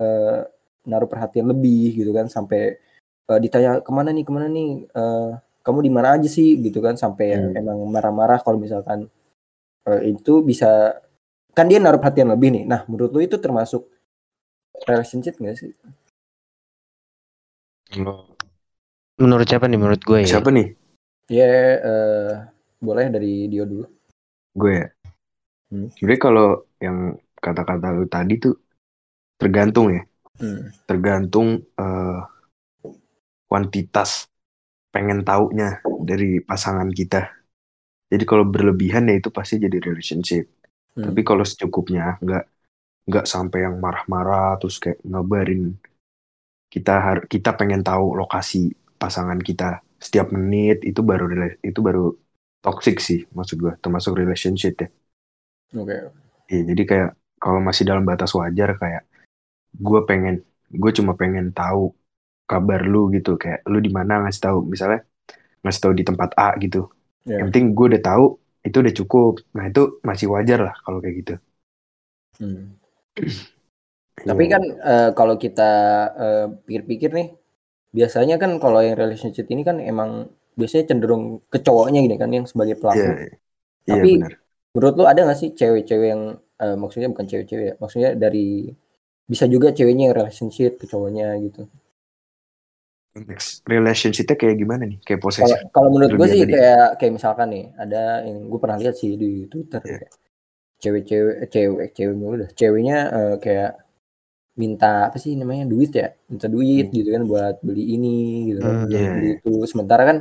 eh, 0.00 0.40
naruh 0.88 1.08
perhatian 1.10 1.48
lebih 1.52 2.00
gitu 2.00 2.10
kan 2.16 2.26
sampai 2.32 2.80
eh, 3.28 3.38
ditanya 3.42 3.84
ke 3.84 3.90
mana 3.92 4.10
nih 4.14 4.24
ke 4.24 4.32
mana 4.32 4.46
nih 4.48 4.68
eh, 4.88 5.30
kamu 5.64 5.78
di 5.84 5.92
mana 5.92 6.08
aja 6.16 6.28
sih 6.30 6.56
gitu 6.64 6.80
kan 6.80 6.96
sampai 6.96 7.36
yang 7.36 7.44
Hmm. 7.52 7.60
emang 7.60 7.78
marah-marah 7.92 8.40
kalau 8.40 8.56
misalkan 8.56 9.08
eh, 9.88 10.00
itu 10.12 10.40
bisa 10.40 10.96
kan 11.52 11.66
dia 11.68 11.82
naruh 11.82 12.00
perhatian 12.00 12.32
lebih 12.32 12.48
nih 12.54 12.64
nah 12.64 12.80
menurut 12.88 13.10
lu 13.12 13.20
itu 13.20 13.36
termasuk 13.36 13.84
relationship 14.88 15.36
gak 15.42 15.58
sih 15.58 15.72
Menurut 19.18 19.46
siapa 19.50 19.66
nih? 19.66 19.78
Menurut 19.80 20.00
gue 20.04 20.18
ya. 20.22 20.38
Siapa 20.38 20.50
nih? 20.54 20.68
ya 21.28 21.44
eh, 21.84 22.32
boleh 22.80 23.12
dari 23.12 23.52
Dio 23.52 23.68
dulu 23.68 23.84
Gue 24.56 24.72
ya. 24.80 24.86
Hmm. 25.68 25.88
Sebenarnya 25.94 26.22
kalau 26.22 26.48
yang 26.80 26.98
kata-kata 27.38 27.86
lu 27.94 28.04
tadi 28.08 28.34
tuh 28.40 28.54
tergantung 29.40 29.92
ya. 29.92 30.02
Hmm. 30.40 30.72
Tergantung 30.88 31.48
eh, 31.60 32.18
kuantitas 33.48 34.28
pengen 34.92 35.24
taunya 35.24 35.80
dari 36.04 36.40
pasangan 36.40 36.88
kita. 36.92 37.28
Jadi 38.08 38.24
kalau 38.24 38.48
berlebihan 38.48 39.08
ya 39.08 39.20
itu 39.20 39.28
pasti 39.28 39.60
jadi 39.60 39.76
relationship. 39.80 40.48
Hmm. 40.96 41.04
Tapi 41.08 41.20
kalau 41.24 41.44
secukupnya 41.44 42.16
nggak 42.24 42.44
nggak 43.08 43.24
sampai 43.24 43.64
yang 43.64 43.80
marah-marah 43.80 44.60
terus 44.60 44.76
kayak 44.76 45.00
ngabarin 45.00 45.72
kita 46.68 46.94
har 47.00 47.18
kita 47.24 47.56
pengen 47.56 47.80
tahu 47.80 48.12
lokasi 48.12 48.76
pasangan 49.00 49.40
kita 49.40 49.80
setiap 49.96 50.28
menit 50.36 50.84
itu 50.84 51.00
baru 51.00 51.24
itu 51.64 51.80
baru 51.80 52.12
toxic 52.60 53.00
sih 53.00 53.24
maksud 53.32 53.56
gua 53.64 53.74
termasuk 53.80 54.12
relationship 54.12 54.74
ya. 54.84 54.88
Oke 55.76 56.12
Iya, 56.50 56.60
jadi 56.70 56.82
kayak 56.90 57.08
kalau 57.42 57.60
masih 57.68 57.84
dalam 57.88 58.04
batas 58.10 58.30
wajar 58.40 58.68
kayak 58.82 59.02
gue 59.86 60.00
pengen 60.10 60.34
gue 60.82 60.90
cuma 60.98 61.12
pengen 61.20 61.46
tahu 61.58 61.80
kabar 62.50 62.80
lu 62.92 62.98
gitu 63.16 63.30
kayak 63.42 63.60
lu 63.72 63.78
di 63.86 63.90
mana 63.98 64.12
ngasih 64.22 64.42
tahu 64.46 64.58
misalnya 64.72 64.98
ngasih 65.62 65.80
tahu 65.84 65.94
di 66.00 66.04
tempat 66.08 66.30
A 66.40 66.48
gitu 66.64 66.78
Ya. 67.26 67.36
yang 67.38 67.46
penting 67.50 67.66
gue 67.76 67.86
udah 67.92 68.02
tahu 68.10 68.24
itu 68.66 68.76
udah 68.84 68.94
cukup 69.00 69.32
nah 69.56 69.64
itu 69.70 69.80
masih 70.08 70.26
wajar 70.34 70.58
lah 70.66 70.74
kalau 70.84 70.98
kayak 71.04 71.16
gitu 71.22 71.32
Hmm. 72.38 72.78
Tapi 74.28 74.44
kan 74.52 74.62
eh, 74.92 75.10
kalau 75.18 75.34
kita 75.38 75.70
eh, 76.18 76.46
pikir-pikir 76.66 77.10
nih, 77.18 77.28
biasanya 77.96 78.36
kan 78.42 78.50
kalau 78.62 78.80
yang 78.86 78.96
relationship 79.02 79.46
ini 79.54 79.62
kan 79.68 79.78
emang 79.80 80.10
biasanya 80.58 80.84
cenderung 80.90 81.24
ke 81.52 81.58
cowoknya 81.66 81.98
gini 82.06 82.16
kan 82.22 82.30
yang 82.36 82.46
sebagai 82.50 82.76
pelaku. 82.82 83.10
iya 83.18 83.90
iya 83.90 84.02
Tapi 84.02 84.10
benar 84.12 84.32
menurut 84.78 84.94
lu 84.94 85.04
ada 85.04 85.26
nggak 85.26 85.38
sih 85.38 85.50
cewek-cewek 85.58 86.08
yang 86.14 86.22
eh, 86.38 86.76
maksudnya 86.78 87.10
bukan 87.10 87.26
cewek-cewek 87.26 87.64
ya, 87.66 87.74
maksudnya 87.82 88.10
dari 88.14 88.70
bisa 89.26 89.44
juga 89.44 89.74
ceweknya 89.74 90.08
yang 90.08 90.16
relationship 90.16 90.78
ke 90.78 90.86
cowoknya 90.86 91.34
gitu. 91.42 91.66
Relationship-nya 93.66 94.36
kayak 94.38 94.56
gimana 94.62 94.86
nih 94.86 95.02
kayak 95.02 95.18
posesif 95.18 95.58
kalau 95.74 95.90
menurut 95.90 96.14
gue 96.14 96.28
sih 96.30 96.42
tadi. 96.46 96.54
kayak 96.54 96.88
kayak 97.02 97.12
misalkan 97.18 97.48
nih 97.50 97.64
ada 97.74 98.22
yang 98.22 98.46
gue 98.46 98.58
pernah 98.62 98.78
lihat 98.78 98.94
sih 98.94 99.18
di 99.18 99.50
Twitter 99.50 99.82
Iya. 99.82 99.90
kayak 99.98 100.10
cewek-cewek 100.78 101.34
eh, 101.42 101.48
cewek 101.50 101.88
cewek 101.98 102.14
mulu 102.14 102.34
dah 102.46 102.50
ceweknya 102.54 102.96
eh, 103.10 103.34
kayak 103.42 103.70
minta 104.54 105.10
apa 105.10 105.18
sih 105.18 105.34
namanya 105.34 105.66
duit 105.66 105.90
ya 105.90 106.14
minta 106.30 106.46
duit 106.46 106.86
Hmm. 106.86 106.94
gitu 106.94 107.08
kan 107.10 107.22
buat 107.26 107.54
beli 107.58 107.84
ini 107.98 108.16
gitu 108.54 108.58
kan 108.62 108.74
Hmm, 108.74 108.82
buat 108.86 108.94
iya, 108.94 109.10
beli 109.18 109.28
itu 109.42 109.52
sementara 109.66 110.02
kan 110.06 110.18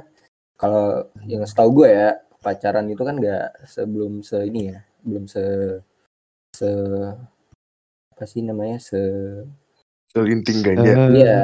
kalau 0.58 0.86
yang 1.30 1.46
setahu 1.46 1.70
gue 1.86 1.90
ya 1.94 2.10
pacaran 2.48 2.88
itu 2.88 3.04
kan 3.04 3.20
nggak 3.20 3.68
sebelum 3.68 4.24
se 4.24 4.40
ini 4.48 4.72
ya 4.72 4.80
belum 5.04 5.28
se 5.28 5.44
se 6.56 6.70
apa 8.16 8.24
sih 8.24 8.40
namanya 8.42 8.80
se 8.80 8.98
selinting 10.08 10.64
ganja. 10.64 10.94
Iya. 11.12 11.38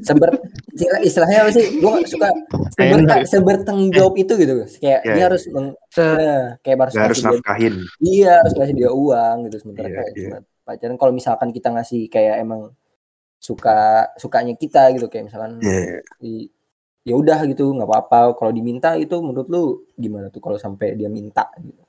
seber 0.00 0.32
istilah- 0.72 1.02
istilahnya 1.04 1.38
apa 1.44 1.50
sih? 1.52 1.66
Gue 1.78 2.00
suka 2.08 2.32
seber, 2.72 3.00
sebertanggung 3.28 3.92
jawab 3.92 4.16
itu 4.16 4.32
gitu 4.34 4.52
kayak 4.80 5.04
Iya, 5.04 5.12
dia 5.12 5.14
iya. 5.14 5.24
harus 5.28 5.44
meng, 5.52 5.76
Se 5.92 6.00
nah, 6.02 6.56
kayak 6.64 6.76
harus 6.80 6.94
harus 6.96 7.18
nafkahin. 7.20 7.74
Iya 8.00 8.40
harus 8.40 8.52
ngasih 8.56 8.74
dia 8.74 8.90
uang 8.90 9.36
gitu 9.46 9.56
sementara 9.60 9.86
Iya, 9.86 9.96
kayak 10.00 10.12
cuma 10.16 10.38
pacaran. 10.64 10.96
Kalau 10.96 11.12
misalkan 11.12 11.48
kita 11.52 11.68
ngasih 11.70 12.00
kayak 12.08 12.34
emang 12.40 12.72
suka 13.36 13.78
sukanya 14.16 14.56
kita 14.56 14.88
gitu 14.96 15.06
kayak 15.06 15.28
misalkan 15.28 15.60
Iya. 15.60 16.00
i- 16.24 16.48
ya 17.04 17.14
udah 17.14 17.44
gitu 17.46 17.68
nggak 17.76 17.88
apa-apa. 17.88 18.34
Kalau 18.34 18.50
diminta 18.50 18.96
itu 18.96 19.14
menurut 19.20 19.48
lu 19.52 19.64
gimana 19.94 20.32
tuh 20.32 20.40
kalau 20.40 20.56
sampai 20.56 20.96
dia 20.96 21.12
minta 21.12 21.52
gitu? 21.60 21.84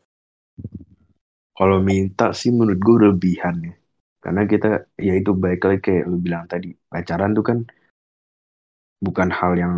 Kalau 1.55 1.79
minta 1.79 2.35
sih 2.35 2.51
menurut 2.51 2.79
gue 2.83 2.95
berlebihan 2.99 3.55
ya. 3.63 3.75
Karena 4.19 4.43
kita 4.43 4.91
ya 4.99 5.13
itu 5.15 5.31
baik 5.31 5.61
lagi 5.63 5.79
kayak 5.81 6.03
lu 6.11 6.19
bilang 6.19 6.43
tadi. 6.51 6.75
Pacaran 6.75 7.31
tuh 7.31 7.45
kan 7.47 7.57
bukan 8.99 9.29
hal 9.31 9.53
yang 9.55 9.73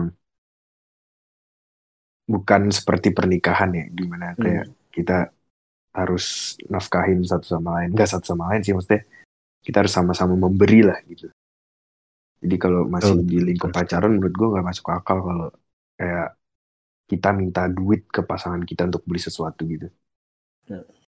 bukan 2.26 2.74
seperti 2.74 3.14
pernikahan 3.14 3.70
ya. 3.78 3.86
Di 3.94 4.04
mana 4.10 4.34
Hmm. 4.34 4.42
kayak 4.42 4.66
kita 4.90 5.18
harus 5.94 6.58
nafkahin 6.66 7.22
satu 7.22 7.46
sama 7.46 7.82
lain. 7.82 7.94
Enggak 7.94 8.10
satu 8.10 8.26
sama 8.26 8.50
lain 8.50 8.66
sih 8.66 8.74
maksudnya 8.74 9.06
kita 9.62 9.86
harus 9.86 9.94
sama-sama 9.94 10.34
memberi 10.34 10.82
lah 10.82 10.98
gitu 11.06 11.30
jadi 12.44 12.56
kalau 12.64 12.80
masih 12.96 13.14
Betul, 13.14 13.26
di 13.30 13.36
lingkup 13.48 13.72
pacaran 13.78 14.12
menurut 14.16 14.34
gue 14.40 14.48
nggak 14.52 14.68
masuk 14.70 14.88
akal 14.98 15.18
kalau 15.28 15.46
kayak 16.00 16.26
kita 17.12 17.30
minta 17.40 17.62
duit 17.78 18.02
ke 18.16 18.22
pasangan 18.32 18.64
kita 18.70 18.82
untuk 18.90 19.04
beli 19.10 19.22
sesuatu 19.28 19.62
gitu. 19.74 19.88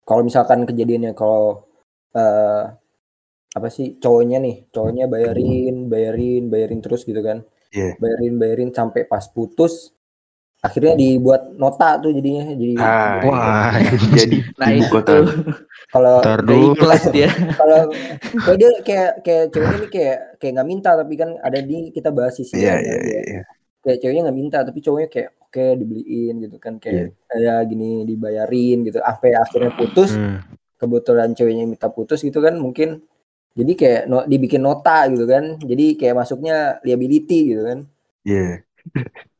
Kalau 0.07 0.21
misalkan 0.27 0.63
kejadiannya 0.69 1.11
kalau 1.17 1.67
eh 2.15 2.63
apa 3.57 3.67
sih 3.77 3.87
cowoknya 4.03 4.37
nih 4.45 4.55
cowoknya 4.73 5.05
bayarin 5.13 5.73
bayarin 5.91 6.43
bayarin 6.53 6.79
terus 6.85 7.01
gitu 7.09 7.21
kan. 7.29 7.39
Iya. 7.71 7.97
bayarin 8.01 8.35
bayarin 8.41 8.71
sampai 8.79 9.01
pas 9.11 9.25
putus 9.35 9.73
akhirnya 10.57 10.97
dibuat 10.97 11.53
nota 11.53 12.01
tuh 12.01 12.09
jadinya 12.11 12.49
jadi 12.57 12.73
ah 12.81 13.21
Wah. 13.21 13.71
iya. 13.77 13.91
jadi 14.25 14.37
nah 14.59 14.67
ibu 14.73 14.81
itu 14.81 14.89
kota 14.89 15.13
kalau 15.87 16.15
ikhlas 16.73 17.03
dia. 17.13 17.29
kalau 17.61 17.81
kayak 18.43 18.57
dia 18.57 18.69
kayak 18.81 19.11
kayak 19.21 19.43
ceweknya 19.53 19.77
ini 19.77 19.87
kayak 19.87 20.17
kayak 20.41 20.51
nggak 20.57 20.67
minta 20.67 20.91
tapi 20.97 21.13
kan 21.15 21.29
ada 21.39 21.59
di 21.61 21.93
kita 21.93 22.09
bahas 22.09 22.33
sisi 22.35 22.57
iya 22.57 22.81
yang 22.81 22.83
iya 22.83 22.97
dia. 23.05 23.21
iya 23.23 23.41
kayak 23.85 23.97
ceweknya 24.01 24.21
nggak 24.27 24.37
minta 24.37 24.57
tapi 24.65 24.79
cowoknya 24.81 25.09
kayak 25.13 25.29
oke 25.39 25.63
dibeliin 25.77 26.35
gitu 26.43 26.57
kan 26.59 26.73
kayak 26.75 27.15
ya 27.37 27.55
gini 27.63 28.03
dibayarin 28.03 28.77
gitu 28.83 28.97
sampai 28.99 29.31
akhirnya 29.37 29.71
putus 29.77 30.11
Hmm. 30.11 30.41
kebetulan 30.77 31.29
ceweknya 31.33 31.65
minta 31.65 31.87
putus 31.87 32.19
gitu 32.21 32.41
kan 32.41 32.57
mungkin 32.57 33.01
jadi 33.57 33.73
kayak 33.73 34.01
no, 34.05 34.21
dibikin 34.25 34.61
nota 34.61 35.05
gitu 35.09 35.25
kan 35.25 35.57
jadi 35.61 35.85
kayak 35.97 36.15
masuknya 36.17 36.77
liability 36.83 37.53
gitu 37.55 37.61
kan 37.63 37.79
iya 38.25 38.61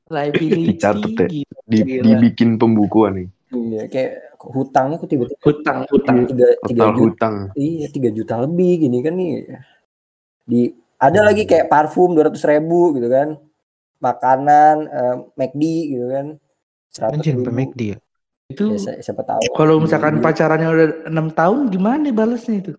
Liability. 0.08 0.64
Dicatat 0.74 1.12
ya. 1.14 1.28
gitu. 1.28 1.54
di, 1.64 1.78
Gila. 1.82 2.04
dibikin 2.06 2.50
pembukuan 2.56 3.14
nih 3.16 3.28
iya 3.48 3.82
kayak 3.88 4.12
kok 4.36 4.52
hutangnya 4.52 4.96
kok 4.96 5.08
tiba-tiba 5.08 5.40
Hutang, 5.40 5.78
hutang. 5.88 6.18
tiga 6.26 6.48
tiga 6.64 6.84
total 6.84 6.92
juta 6.92 7.00
hutang 7.00 7.36
iya 7.56 7.88
tiga 7.88 8.10
juta 8.10 8.34
lebih 8.40 8.72
gini 8.82 8.98
kan 9.00 9.14
nih 9.14 9.32
di 10.44 10.62
ada 10.98 11.20
lagi 11.22 11.44
kayak 11.44 11.68
parfum 11.68 12.12
dua 12.12 12.28
ratus 12.28 12.44
ribu 12.44 12.92
gitu 12.94 13.08
kan 13.08 13.40
makanan 13.98 14.76
eh, 14.86 15.16
McD 15.34 15.64
gitu 15.90 16.06
kan 16.08 16.26
seratus 16.88 17.18
Anjir, 17.20 17.36
McD 17.38 17.82
ya. 17.86 17.98
Itu 18.48 18.64
Ya, 18.72 18.80
si- 18.80 19.00
siapa 19.02 19.22
tahu 19.22 19.44
kalau 19.54 19.76
misalkan 19.78 20.18
Iya. 20.18 20.24
pacarannya 20.24 20.68
udah 20.70 20.88
enam 21.06 21.28
tahun 21.30 21.68
gimana 21.68 22.08
balasnya 22.10 22.56
itu? 22.58 22.74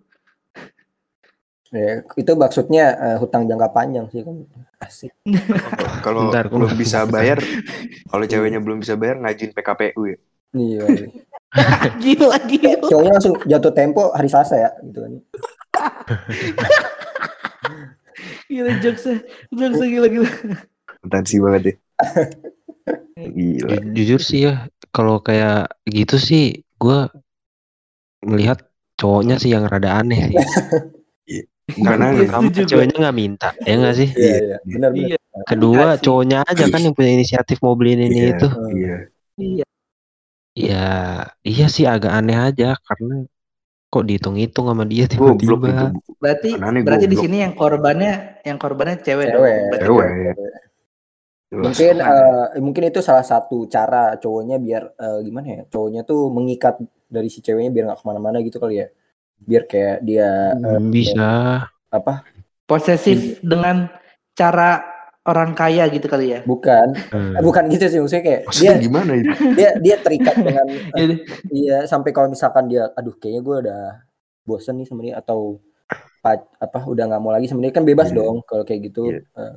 Ya, 1.69 2.01
itu 2.17 2.33
maksudnya 2.33 2.85
eh, 2.97 3.17
hutang 3.21 3.45
jangka 3.45 3.69
panjang 3.77 4.09
sih 4.09 4.25
kan 4.25 4.41
asik 4.81 5.13
kalau 6.05 6.33
Bentar, 6.33 6.49
belum 6.49 6.73
bisa 6.81 7.05
bayar 7.05 7.37
kalau 8.11 8.25
ceweknya 8.25 8.61
belum 8.65 8.81
bisa 8.81 8.97
bayar 8.97 9.21
ngajin 9.21 9.53
PKPU 9.53 10.03
ya 10.09 10.17
iya 10.57 10.85
Gila, 12.03 12.39
gila. 12.49 12.89
cowoknya 12.89 13.13
langsung 13.17 13.35
jatuh 13.45 13.73
tempo 13.77 14.03
hari 14.17 14.29
Selasa 14.33 14.57
ya 14.57 14.71
gitu 14.81 14.99
kan 15.05 15.13
Gila 18.49 18.71
jokesnya. 18.83 19.17
Jokesnya 19.53 19.87
gila, 19.93 20.07
gila. 20.09 20.31
potensi 21.03 21.35
banget 21.43 21.63
ya 21.69 21.75
gila 23.37 23.69
Ju- 23.71 23.85
Jujur 23.97 24.21
sih 24.23 24.41
ya, 24.47 24.55
kalau 24.95 25.19
kayak 25.27 25.69
gitu 25.91 26.17
sih, 26.29 26.43
gue 26.79 26.99
melihat 28.27 28.59
cowoknya 28.99 29.37
sih 29.43 29.51
yang 29.55 29.65
rada 29.71 29.91
aneh 30.01 30.19
sih. 30.31 30.39
Karena 31.69 32.07
Iya, 32.09 32.25
Pertama 32.25 32.43
setuju 32.43 32.61
gua. 32.61 32.69
ceweknya 32.71 32.97
nggak 32.99 33.17
minta, 33.17 33.49
ya 33.61 33.75
nggak 33.77 33.95
sih? 33.95 34.09
iya 34.17 34.37
iya 34.41 34.57
benar 34.65 34.91
benar 34.91 35.09
Iya. 35.13 35.19
Kedua 35.45 35.85
Dikasih. 35.87 36.03
cowoknya 36.03 36.39
aja 36.43 36.65
kan 36.67 36.81
yang 36.81 36.95
punya 36.95 37.11
inisiatif 37.13 37.57
mau 37.61 37.75
beliin 37.75 38.01
ini 38.03 38.19
Iya, 38.19 38.31
itu. 38.33 38.49
iya 38.75 38.97
Iya. 39.39 39.65
Ya, 40.59 40.87
iya 41.45 41.67
sih 41.69 41.87
agak 41.87 42.11
aneh 42.11 42.35
aja 42.35 42.75
karena 42.75 43.23
kok 43.89 44.05
dihitung-hitung 44.05 44.67
sama 44.67 44.85
dia 44.85 45.07
tiba-tiba. 45.07 45.95
Berarti 46.19 46.51
Aneh 46.59 46.83
berarti 46.83 47.07
di 47.07 47.17
sini 47.17 47.41
yang 47.41 47.55
korbannya 47.55 48.43
yang 48.43 48.59
korbannya 48.59 48.99
cewek 48.99 49.27
dong. 49.31 49.39
Cewek. 49.39 49.57
Berarti 49.71 49.87
Cewek. 49.87 50.09
mungkin 51.49 51.95
Jelas. 51.97 52.53
eh, 52.53 52.61
mungkin 52.61 52.83
itu 52.85 53.01
salah 53.01 53.25
satu 53.25 53.65
cara 53.67 54.19
cowoknya 54.19 54.59
biar 54.59 54.83
eh, 54.93 55.19
gimana 55.23 55.47
ya 55.49 55.63
cowoknya 55.65 56.03
tuh 56.05 56.29
mengikat 56.29 56.77
dari 57.09 57.33
si 57.33 57.41
ceweknya 57.41 57.71
biar 57.71 57.85
nggak 57.89 58.01
ke 58.03 58.05
mana-mana 58.05 58.37
gitu 58.43 58.61
kali 58.61 58.85
ya 58.85 58.87
biar 59.41 59.63
kayak 59.65 59.97
dia 60.01 60.55
eh, 60.55 60.77
Hmm, 60.77 60.89
Bisa. 60.89 61.31
apa 61.89 62.25
posesif 62.65 63.41
dengan 63.41 63.89
cara 64.33 64.85
orang 65.23 65.53
kaya 65.53 65.85
gitu 65.89 66.05
kali 66.05 66.33
ya. 66.33 66.41
bukan 66.43 66.93
Hmm. 67.09 67.33
eh, 67.33 67.43
bukan 67.43 67.69
gitu 67.69 67.85
sih 67.87 67.99
maksudnya 67.99 68.25
kayak 68.25 68.41
dia 68.41 68.49
maksudnya 68.49 68.77
gimana 68.79 69.13
itu 69.15 69.29
dia 69.59 69.71
dia 69.77 69.97
terikat 69.99 70.37
dengan 70.37 70.67
eh, 70.99 71.21
iya 71.51 71.85
sampai 71.85 72.11
kalau 72.11 72.29
misalkan 72.29 72.65
dia 72.67 72.89
aduh 72.93 73.13
kayaknya 73.15 73.41
gue 73.43 73.57
udah 73.63 73.83
bosen 74.43 74.77
nih 74.77 74.87
sama 74.87 75.01
dia 75.03 75.15
atau 75.15 75.61
pa- 76.19 76.49
apa 76.57 76.79
udah 76.83 77.05
nggak 77.07 77.21
mau 77.21 77.31
lagi 77.31 77.45
sama 77.45 77.61
dia 77.61 77.71
kan 77.71 77.85
bebas 77.85 78.09
Iya. 78.09 78.17
dong 78.19 78.37
kalau 78.43 78.63
kayak 78.63 78.81
gitu 78.87 79.03
Iya. 79.11 79.21
Eh, 79.35 79.57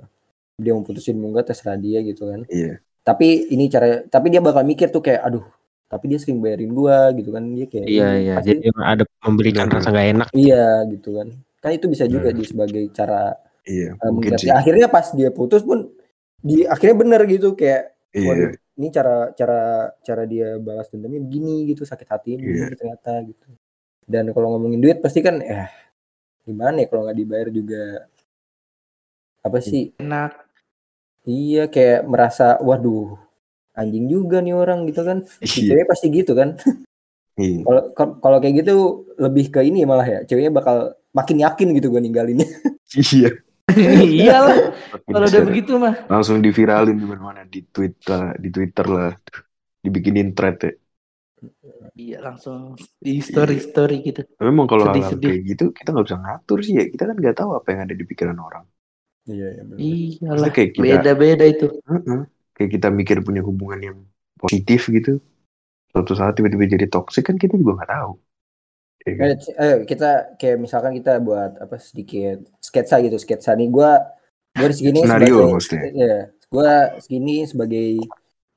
dia 0.57 0.71
mau 0.71 0.83
putusin 0.83 1.15
mau 1.15 1.29
nggak 1.29 1.47
terserah 1.47 1.75
dia 1.75 1.99
gitu 2.01 2.27
kan 2.27 2.43
iya 2.47 2.79
tapi 3.01 3.49
ini 3.49 3.65
cara 3.65 4.05
tapi 4.05 4.29
dia 4.29 4.39
bakal 4.39 4.61
mikir 4.61 4.87
tuh 4.87 5.01
kayak 5.01 5.23
aduh 5.23 5.41
tapi 5.91 6.07
dia 6.07 6.17
sering 6.17 6.39
bayarin 6.39 6.71
gua 6.71 7.11
gitu 7.11 7.29
kan 7.29 7.43
dia 7.51 7.67
kayak 7.67 7.85
Iya, 7.85 8.07
"Ini 8.07 8.21
iya. 8.23 8.35
Jadi 8.39 8.65
ada 8.79 9.03
memberikan 9.21 9.67
rasa 9.67 9.91
nggak 9.91 10.07
enak. 10.15 10.27
iya 10.31 10.87
gitu 10.87 11.19
kan 11.19 11.27
kan 11.59 11.71
itu 11.75 11.85
bisa 11.85 12.07
juga 12.07 12.31
Hmm. 12.31 12.39
di 12.39 12.43
sebagai 12.47 12.83
cara 12.89 13.35
iya 13.67 13.91
uh, 13.93 14.09
mungkin 14.09 14.39
sih 14.39 14.47
Ya, 14.47 14.57
akhirnya 14.57 14.87
pas 14.87 15.11
dia 15.11 15.29
putus 15.29 15.61
pun 15.61 15.91
di 16.39 16.63
akhirnya 16.65 16.95
bener 16.97 17.21
gitu 17.27 17.53
kayak 17.53 17.91
iya 18.11 18.55
ini 18.73 18.87
cara 18.89 19.29
cara 19.31 19.61
cara 20.01 20.23
dia 20.25 20.57
balas 20.57 20.89
dendamnya 20.89 21.21
begini 21.21 21.69
gitu 21.69 21.83
sakit 21.83 22.07
hati 22.07 22.39
Iya. 22.39 22.73
ternyata 22.73 23.21
gitu 23.27 23.47
dan 24.07 24.31
kalau 24.31 24.55
ngomongin 24.55 24.79
duit 24.79 24.97
pasti 24.99 25.19
kan 25.19 25.37
ya 25.37 25.69
gimana 26.41 26.81
ya 26.81 26.87
kalau 26.89 27.05
nggak 27.05 27.19
dibayar 27.19 27.49
juga 27.53 27.83
apa 29.41 29.57
sih 29.59 29.93
enak. 29.97 30.31
iya 31.23 31.65
kayak 31.65 32.05
merasa 32.05 32.57
waduh 32.59 33.17
anjing 33.71 34.05
juga 34.07 34.39
nih 34.39 34.53
orang 34.53 34.83
gitu 34.85 35.01
kan 35.01 35.23
si 35.41 35.67
Iya. 35.67 35.75
cewek 35.75 35.85
pasti 35.87 36.07
gitu 36.09 36.31
kan 36.33 36.55
iya 37.41 37.63
kalau 37.63 37.81
kalau- 37.95 38.17
kalau 38.19 38.37
kayak 38.39 38.55
gitu 38.63 38.73
lebih 39.15 39.49
ke 39.49 39.63
ini 39.63 39.83
malah 39.83 40.05
ya 40.05 40.19
ceweknya 40.23 40.51
bakal 40.51 40.91
makin 41.11 41.37
yakin 41.39 41.67
gitu 41.75 41.87
gue 41.89 42.01
ninggalinnya 42.03 42.47
iya 43.15 43.31
Iyalah 43.71 44.75
kalau 45.07 45.27
udah 45.31 45.43
begitu 45.47 45.79
mah. 45.79 45.95
langsung 46.11 46.43
diviralin 46.43 46.91
di 46.91 47.07
mana-mana 47.07 47.47
di 47.47 47.63
Twitter 47.63 48.35
di 48.35 48.51
Twitter 48.51 48.83
lah 48.83 49.15
dibikinin 49.79 50.35
thread 50.35 50.59
ya 50.59 50.71
Iya 51.91 52.17
langsung 52.21 52.77
di 53.01 53.17
story 53.17 53.57
story 53.57 54.05
gitu. 54.05 54.21
Memang 54.37 54.69
kalau 54.69 54.85
hal 54.93 55.17
kayak 55.17 55.41
gitu 55.41 55.73
kita 55.73 55.89
nggak 55.89 56.05
bisa 56.05 56.17
ngatur 56.21 56.59
sih 56.61 56.73
ya. 56.77 56.85
Kita 56.85 57.03
kan 57.09 57.15
nggak 57.17 57.33
tahu 57.35 57.49
apa 57.57 57.67
yang 57.73 57.81
ada 57.89 57.93
di 57.97 58.05
pikiran 58.05 58.37
orang. 58.37 58.63
Iya, 59.25 59.65
iya 59.81 60.47
kayak 60.53 60.71
kita- 60.77 60.81
Beda-beda 61.01 61.45
itu. 61.49 61.67
Heeh. 61.81 62.21
Kayak 62.61 62.77
kita 62.77 62.87
mikir 62.87 63.17
punya 63.19 63.41
hubungan 63.41 63.81
yang 63.81 63.97
positif 64.37 64.85
gitu. 64.87 65.17
Suatu 65.89 66.13
saat 66.13 66.37
tiba-tiba 66.37 66.69
jadi 66.69 66.85
toxic 66.85 67.25
kan 67.25 67.35
kita 67.35 67.57
juga 67.57 67.81
nggak 67.81 67.89
tahu. 67.89 68.11
Ya 69.01 69.13
kan? 69.17 69.25
Ayo 69.57 69.75
kita 69.83 70.09
kayak 70.37 70.57
misalkan 70.61 70.93
kita 70.93 71.17
buat 71.17 71.57
apa 71.57 71.73
sedikit 71.81 72.45
sketsa 72.61 73.01
gitu 73.01 73.17
sketsa 73.17 73.57
nih 73.57 73.65
gue 73.67 73.91
gue 74.53 74.67
segini 74.69 75.01
Skenario 75.01 75.25
sebagai 75.25 75.53
maksudnya. 75.57 75.89
ya 75.89 76.17
gue 76.29 76.71
segini 77.01 77.35
sebagai 77.49 77.87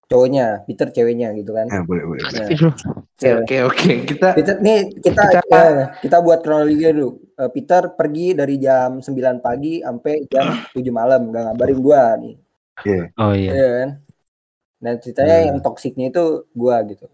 cowoknya 0.05 0.69
Peter 0.69 0.93
ceweknya 0.93 1.33
gitu 1.33 1.57
kan 1.57 1.65
Ya 1.67 1.81
boleh 1.81 2.05
boleh. 2.05 2.23
Nah, 2.29 2.77
Oke 3.15 3.31
oke 3.41 3.57
oke. 3.65 3.93
Kita 4.05 4.29
Peter 4.37 4.55
nih 4.61 4.79
kita 5.01 5.23
Kita- 5.33 5.49
ya, 5.49 5.85
kita 5.97 6.17
buat 6.21 6.45
kronologi 6.45 6.77
dulu 6.85 7.09
Eh, 7.35 7.51
Peter 7.51 7.91
pergi 7.91 8.31
dari 8.31 8.61
jam 8.61 9.03
9 9.03 9.11
pagi 9.41 9.81
sampai 9.81 10.29
jam 10.29 10.55
7 10.71 10.87
malam 10.93 11.33
nggak 11.33 11.43
ngabarin 11.51 11.81
gue 11.81 12.03
nih 12.21 12.35
Oh 13.17 13.33
iya. 13.33 13.51
Iya 13.55 13.69
kan 13.79 13.91
dan 14.85 14.95
ceritanya 15.01 15.37
Hmm. 15.41 15.47
yang 15.49 15.59
toksiknya 15.65 16.07
itu 16.13 16.25
gue 16.53 16.77
gitu 16.93 17.07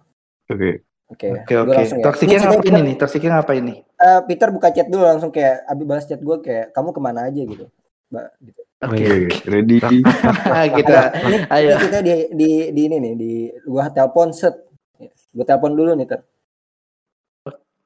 Oke. 0.51 0.71
oke 1.07 1.27
Oke 1.31 1.55
Gua 1.63 1.75
ya. 1.79 2.03
Toksiknya 2.03 2.39
Ini 2.39 2.43
ngapa 2.43 2.55
ceritanya 2.59 2.81
ini 2.83 2.89
nih? 2.91 2.95
Toksiknya 2.99 3.31
ngapa 3.39 3.53
ini? 3.55 3.75
Eh, 3.95 4.21
Peter 4.27 4.49
buka 4.51 4.69
chat 4.75 4.87
dulu 4.91 5.05
langsung 5.07 5.31
kayak 5.31 5.63
abis 5.71 5.85
balas 5.87 6.05
chat 6.11 6.19
gue 6.19 6.37
kayak 6.43 6.67
kamu 6.75 6.91
ke 6.91 7.01
mana 7.03 7.21
aja 7.31 7.43
gitu 7.47 7.67
mbak 8.11 8.27
gitu. 8.43 8.61
Oke. 8.83 8.97
iya. 8.99 9.15
Oke. 9.29 9.37
Ready. 9.47 9.77
Kita 10.83 11.01
ini, 11.15 11.37
ayo. 11.55 11.69
ini 11.71 11.83
kita 11.87 11.99
di, 12.03 12.13
di 12.35 12.51
di 12.75 12.81
ini 12.91 12.97
nih 12.99 13.13
di 13.15 13.33
gua 13.69 13.87
telepon 13.93 14.35
set 14.35 14.55
gua 15.31 15.45
telepon 15.47 15.79
dulu 15.79 15.95
nih 15.95 16.09
ter 16.11 16.21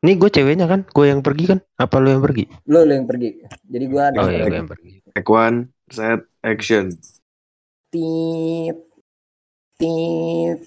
Ini 0.04 0.21
gue 0.21 0.28
ceweknya 0.28 0.69
kan, 0.69 0.85
gue 0.85 1.07
yang 1.09 1.25
pergi 1.25 1.45
kan? 1.49 1.59
Apa 1.81 1.97
lu 1.97 2.12
yang 2.12 2.21
pergi? 2.21 2.45
lu 2.69 2.85
lu 2.85 2.93
yang 2.93 3.09
pergi 3.09 3.40
jadi 3.64 3.85
gua 3.88 4.12
Oh 4.16 4.28
iya, 4.28 4.45
gue 4.45 4.59
yang 4.61 4.69
pergi. 4.69 5.00
Take 5.12 5.28
one. 5.28 5.73
Set. 5.88 6.25
Action. 6.45 6.93
Tit 7.94 8.78
tit 9.78 10.58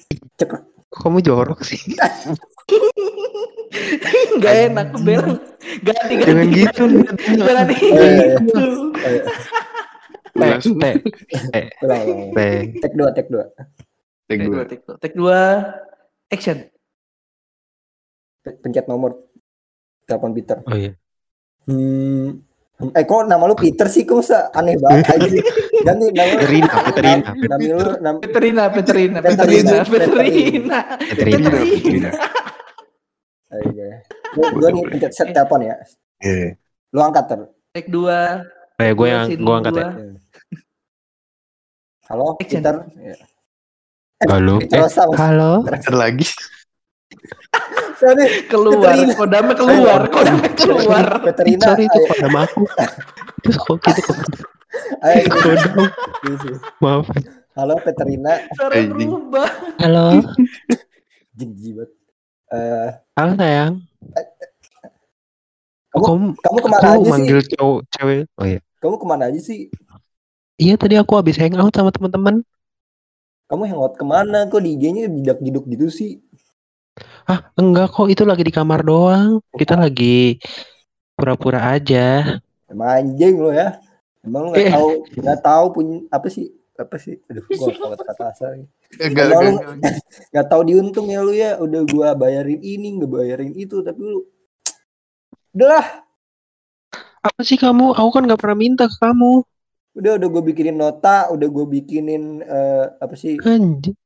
kamu 0.88 1.20
jorok 1.20 1.62
sih? 1.68 1.80
Gak 4.40 4.56
enak 4.72 4.88
bilang. 5.04 5.36
Ganti 5.84 6.14
ganti. 6.16 6.26
Jangan 6.26 6.48
gitu. 6.56 6.84
Jangan 7.36 7.68
gitu. 7.76 8.56
ulang, 10.38 10.62
ulang. 11.84 12.20
teh. 12.38 12.62
tek 12.80 12.94
dua 12.94 13.10
tek 13.12 13.28
dua 13.28 13.46
Take 14.28 14.44
dua. 14.44 14.54
dua, 14.60 14.64
take 14.68 14.84
dua. 14.84 14.96
Take 15.00 15.16
dua. 15.16 15.40
Action. 16.28 16.58
Pe- 18.44 18.60
pencet 18.60 18.86
nomor 18.88 19.28
telepon 20.08 20.32
Peter 20.36 20.60
Oh 20.68 20.76
iya. 20.76 20.96
hmm 21.68 22.48
Hmm, 22.78 22.94
eh 22.94 23.10
kok 23.10 23.26
nama 23.26 23.42
lu 23.50 23.58
Peter 23.58 23.90
sih 23.90 24.06
kok 24.06 24.22
aneh 24.54 24.78
banget 24.78 25.18
ganti 25.88 26.06
lu 26.06 26.24
Peterina, 26.36 26.74
Peterina, 26.84 27.30
lu 27.56 27.78
nama 27.98 28.18
Peterina, 28.20 28.64
Peterina, 28.68 29.18
Peterina, 29.24 29.76
Peterina, 29.88 30.80
Peterina. 31.00 32.10
Peterina. 33.48 33.90
Gua 34.36 34.70
nih 34.70 34.84
pencet 34.86 35.12
set 35.12 35.28
telepon 35.32 35.64
ya 35.64 35.76
Iya. 36.20 36.60
lu 36.92 37.00
angkat 37.00 37.26
ter 37.26 37.40
Take 37.72 37.90
dua. 37.90 38.42
Eh, 38.78 38.90
gue 38.92 39.08
yang 39.08 39.26
gue 39.30 39.54
angkat 39.54 39.74
ya. 39.74 39.88
halo. 42.10 42.34
Peter 42.36 42.76
ya. 42.98 43.16
Halo. 44.26 44.56
Peter 44.58 44.78
Eh, 44.78 44.82
Mas. 44.82 44.98
halo. 45.18 45.52
Lagi. 45.94 46.28
Sorry, 47.98 48.46
Keluar. 48.46 48.94
Peterina. 48.94 49.14
Kodamnya 49.14 49.56
keluar. 49.56 50.02
Kodamnya 50.10 50.52
keluar. 50.54 51.06
Peterina 51.22 51.66
Sorry 51.66 51.86
itu 51.86 52.00
pada 52.08 52.28
aku. 52.46 52.62
Terus 53.46 53.58
kok 53.62 53.78
gitu 53.80 54.02
ayo. 55.04 55.26
Maaf. 56.80 57.08
halo 57.58 57.74
berubah. 57.82 59.50
Halo. 59.82 60.22
jijik 61.38 61.74
banget 61.78 61.92
Eh, 62.48 62.90
Halo 63.20 63.32
sayang. 63.36 63.74
Kamu- 65.92 66.08
kamu 66.08 66.26
kamu 66.40 66.58
ke 66.58 66.70
mana 66.70 66.80
kamu 66.80 66.96
aja 66.96 67.04
sih 67.04 67.12
manggil 67.12 67.40
cowok 67.52 67.80
cewek? 67.92 68.22
Oh 68.38 68.46
iya. 68.46 68.60
kamu 68.80 68.96
ke 68.96 69.06
mana 69.06 69.24
aja 69.28 69.42
sih 69.42 69.60
Iya 70.58 70.74
tadi 70.74 70.98
aku 70.98 71.14
habis 71.14 71.38
hangout 71.38 71.70
sama 71.72 71.92
teman-teman. 71.92 72.42
kamu 73.48 73.62
hangout 73.68 73.94
ke 73.96 74.04
mana 74.04 74.46
kok 74.46 74.60
di 74.60 74.74
IG-nya 74.74 75.08
bidak 75.08 75.40
jiduk 75.40 75.66
gitu 75.68 75.88
sih 75.88 76.12
Ah, 77.24 77.52
enggak 77.54 77.92
kok 77.92 78.08
itu 78.08 78.24
lagi 78.24 78.42
di 78.42 78.50
kamar 78.50 78.82
doang. 78.82 79.44
Kita 79.54 79.76
lagi 79.78 80.40
pura-pura 81.14 81.76
aja. 81.76 82.40
emang 82.68 82.90
anjing 82.90 83.36
lo 83.38 83.52
ya 83.52 83.76
emang 84.28 84.44
lu 84.44 84.50
nggak 84.52 84.62
Eh. 84.62 84.74
tahu 84.74 84.90
nggak 85.18 85.40
tahu 85.42 85.66
punya 85.72 85.96
apa 86.10 86.28
sih 86.28 86.48
apa 86.76 86.96
sih 86.96 87.16
aduh 87.26 87.44
gua 87.50 87.68
nggak 87.72 87.80
tahu 87.80 87.92
kata 87.96 88.14
kasar 88.22 88.52
Enggak, 88.98 89.26
Emang 89.26 89.42
lu 89.42 89.52
enggak. 89.58 89.96
nggak 90.30 90.48
tahu 90.48 90.62
diuntung 90.64 91.08
ya 91.08 91.20
lu 91.20 91.34
ya 91.34 91.52
udah 91.58 91.82
gua 91.86 92.08
bayarin 92.14 92.60
ini 92.60 92.88
nggak 92.94 93.10
bayarin 93.10 93.54
itu 93.54 93.80
tapi 93.80 94.00
lu 94.00 94.20
udahlah 95.56 96.04
Apa 97.20 97.44
sih 97.44 97.58
kamu? 97.58 97.92
Aku 97.92 98.10
kan 98.10 98.24
nggak 98.24 98.40
pernah 98.40 98.56
minta 98.56 98.86
ke 98.86 98.96
kamu. 98.98 99.44
udah 99.92 100.14
udah 100.16 100.30
gue 100.30 100.44
bikinin 100.46 100.78
nota 100.78 101.26
udah 101.28 101.48
gue 101.50 101.66
bikinin 101.68 102.24
eh, 102.40 102.86
apa 102.96 103.18
sih 103.18 103.34
Anjing. 103.42 103.98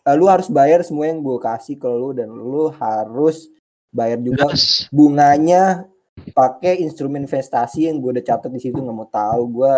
eh, 0.00 0.14
lu 0.14 0.24
harus 0.24 0.46
bayar 0.46 0.80
semua 0.80 1.04
yang 1.04 1.18
gue 1.18 1.34
kasih 1.36 1.74
ke 1.74 1.84
lu 1.84 2.14
dan 2.14 2.30
lu 2.30 2.70
harus 2.72 3.50
bayar 3.90 4.22
juga 4.22 4.46
Gas. 4.46 4.86
bunganya 4.88 5.89
pakai 6.28 6.78
instrumen 6.78 7.24
investasi 7.24 7.86
yang 7.86 7.96
gue 7.96 8.10
udah 8.12 8.24
catat 8.26 8.48
di 8.48 8.60
situ 8.60 8.76
nggak 8.76 8.92
mau 8.92 9.06
tahu 9.06 9.42
gue 9.54 9.74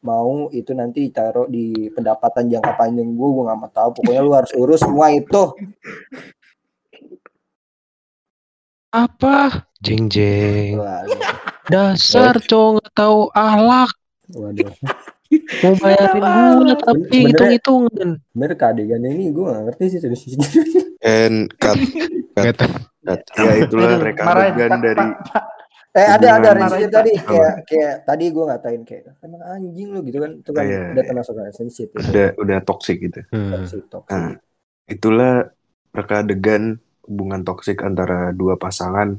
mau 0.00 0.30
itu 0.48 0.72
nanti 0.72 1.08
taruh 1.08 1.44
di 1.44 1.70
pendapatan 1.88 2.48
jangka 2.48 2.72
panjang 2.74 3.10
gue 3.10 3.28
gue 3.30 3.44
nggak 3.44 3.58
mau 3.58 3.68
tahu 3.68 3.88
pokoknya 3.94 4.20
lu 4.20 4.32
harus 4.32 4.52
urus 4.54 4.80
semua 4.80 5.10
itu 5.10 5.42
Apa? 8.90 9.70
Jeng 9.78 10.10
jeng. 10.10 10.76
waduh, 10.76 11.14
Dasar 11.66 12.34
cowok 12.42 12.70
nggak 12.76 12.90
tahu 12.92 13.30
ahlak. 13.32 13.90
waduh. 14.30 14.74
Mau 15.62 15.74
bayarin 15.78 16.18
gua 16.18 16.74
tapi 16.74 16.98
Sebenarnya- 17.06 17.28
hitung-hitungan. 17.54 18.08
bener 18.34 18.52
keadegan 18.58 19.02
ini 19.04 19.30
gue 19.30 19.46
gak 19.46 19.62
ngerti 19.64 19.84
sih 19.88 20.00
dari 20.00 20.16
sisi 20.18 20.34
And 21.00 21.46
cut. 21.62 21.78
Nggak 22.34 22.54
tahu. 22.58 22.74
cut. 23.06 23.20
Ya 23.38 23.52
itulah 23.62 23.94
reka 23.96 24.22
Pak, 24.26 24.58
dari. 24.58 25.06
Eh 25.90 26.06
ada 26.06 26.38
ada 26.38 26.50
Marahin, 26.54 26.86
tadi 26.86 27.12
Pak. 27.14 27.26
kayak 27.26 27.54
kayak 27.66 27.94
tadi 28.04 28.24
gue 28.30 28.44
ngatain 28.46 28.82
kayak 28.84 29.04
emang 29.20 29.42
anjing 29.42 29.88
lu 29.90 30.00
gitu 30.00 30.18
kan 30.18 30.30
itu 30.38 30.50
kan 30.50 30.62
Iya, 30.62 30.78
udah 30.88 30.94
iya. 30.96 31.08
termasuk 31.10 31.32
relationship 31.34 31.88
itu 31.90 32.06
udah 32.06 32.28
udah 32.38 32.58
toxic 32.62 32.96
gitu. 33.00 33.20
Hmm. 33.28 33.50
toxic 33.52 33.82
toxic 33.88 34.14
Nah, 34.14 34.38
itulah 34.86 35.34
reka 35.90 36.22
adegan 36.22 36.78
hubungan 37.02 37.42
toksik 37.42 37.82
antara 37.82 38.30
dua 38.30 38.54
pasangan 38.54 39.18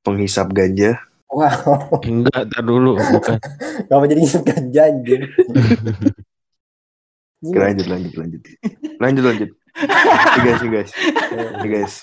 penghisap 0.00 0.48
ganja. 0.50 0.96
wow 1.28 2.00
Enggak, 2.00 2.48
tar 2.48 2.60
dulu. 2.62 2.96
Bukan. 2.96 3.36
Kenapa 3.86 4.04
jadi 4.04 4.20
ngisep 4.20 4.42
ganja 4.42 4.80
anjing? 4.84 5.22
Lanjut 7.42 7.86
lanjut 7.86 8.14
lanjut. 8.14 8.40
Lanjut 8.96 9.24
lanjut. 9.26 9.50
Nih 9.74 10.42
guys, 10.44 10.60
nih 10.62 10.70
guys. 10.70 10.90
Nih 11.58 11.70
guys. 11.72 11.94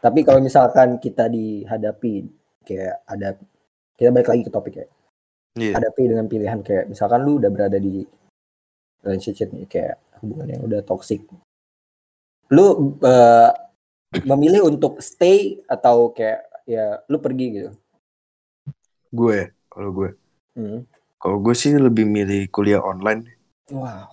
Tapi 0.00 0.24
kalau 0.24 0.40
misalkan 0.40 0.96
kita 0.96 1.28
dihadapi 1.28 2.24
kayak 2.70 3.02
ada 3.10 3.34
kita 3.98 4.14
balik 4.14 4.30
lagi 4.30 4.42
ke 4.46 4.52
topik 4.54 4.74
ya. 4.78 4.86
Iya. 5.58 5.74
Hadapi 5.82 6.02
dengan 6.06 6.26
pilihan 6.30 6.62
kayak 6.62 6.86
misalkan 6.86 7.26
lu 7.26 7.42
udah 7.42 7.50
berada 7.50 7.74
di 7.82 8.06
relationship 9.02 9.50
nih 9.50 9.66
kayak 9.66 9.96
hubungan 10.22 10.54
yang 10.54 10.62
udah 10.62 10.80
toxic. 10.86 11.26
Lu 12.54 12.94
eh, 13.02 13.50
memilih 14.26 14.70
untuk 14.70 15.02
stay 15.02 15.58
atau 15.66 16.14
kayak 16.14 16.46
ya 16.70 17.02
lu 17.10 17.18
pergi 17.18 17.46
gitu. 17.50 17.70
Gue, 19.10 19.50
kalau 19.66 19.90
gue, 19.90 20.10
Hmm. 20.54 20.86
kalau 21.18 21.42
gue 21.42 21.54
sih 21.54 21.74
lebih 21.74 22.06
milih 22.06 22.46
kuliah 22.54 22.78
online. 22.78 23.26
Wow. 23.74 24.06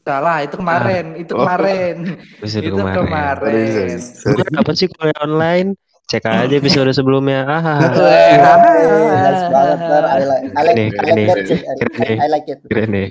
Salah, 0.00 0.40
itu 0.44 0.56
kemarin, 0.56 1.12
itu 1.20 1.32
Oh. 1.36 1.44
kemarin. 1.44 1.96
Bisa 2.40 2.58
itu 2.64 2.72
kemarin. 2.72 2.96
kemarin. 3.04 3.96
Sorry. 4.00 4.76
Sih 4.76 4.88
kuliah 4.88 5.18
online? 5.20 5.76
Cek 6.10 6.26
aja 6.26 6.50
episode 6.50 6.90
sebelumnya. 6.90 7.46
Ah, 7.50 7.78
nice 7.78 9.46
banget, 9.46 9.78
Ter. 9.78 10.04
I 10.04 10.22
like, 10.26 10.44
I 10.50 10.62
like, 10.66 10.76
I 10.90 11.12
like 11.14 11.28
that 11.28 11.46
shit. 11.46 11.62
I, 11.62 11.74
I, 12.02 12.14
I 12.18 12.28
like 12.28 12.46
it. 12.48 12.58
keren 12.66 12.90
deh. 12.90 13.08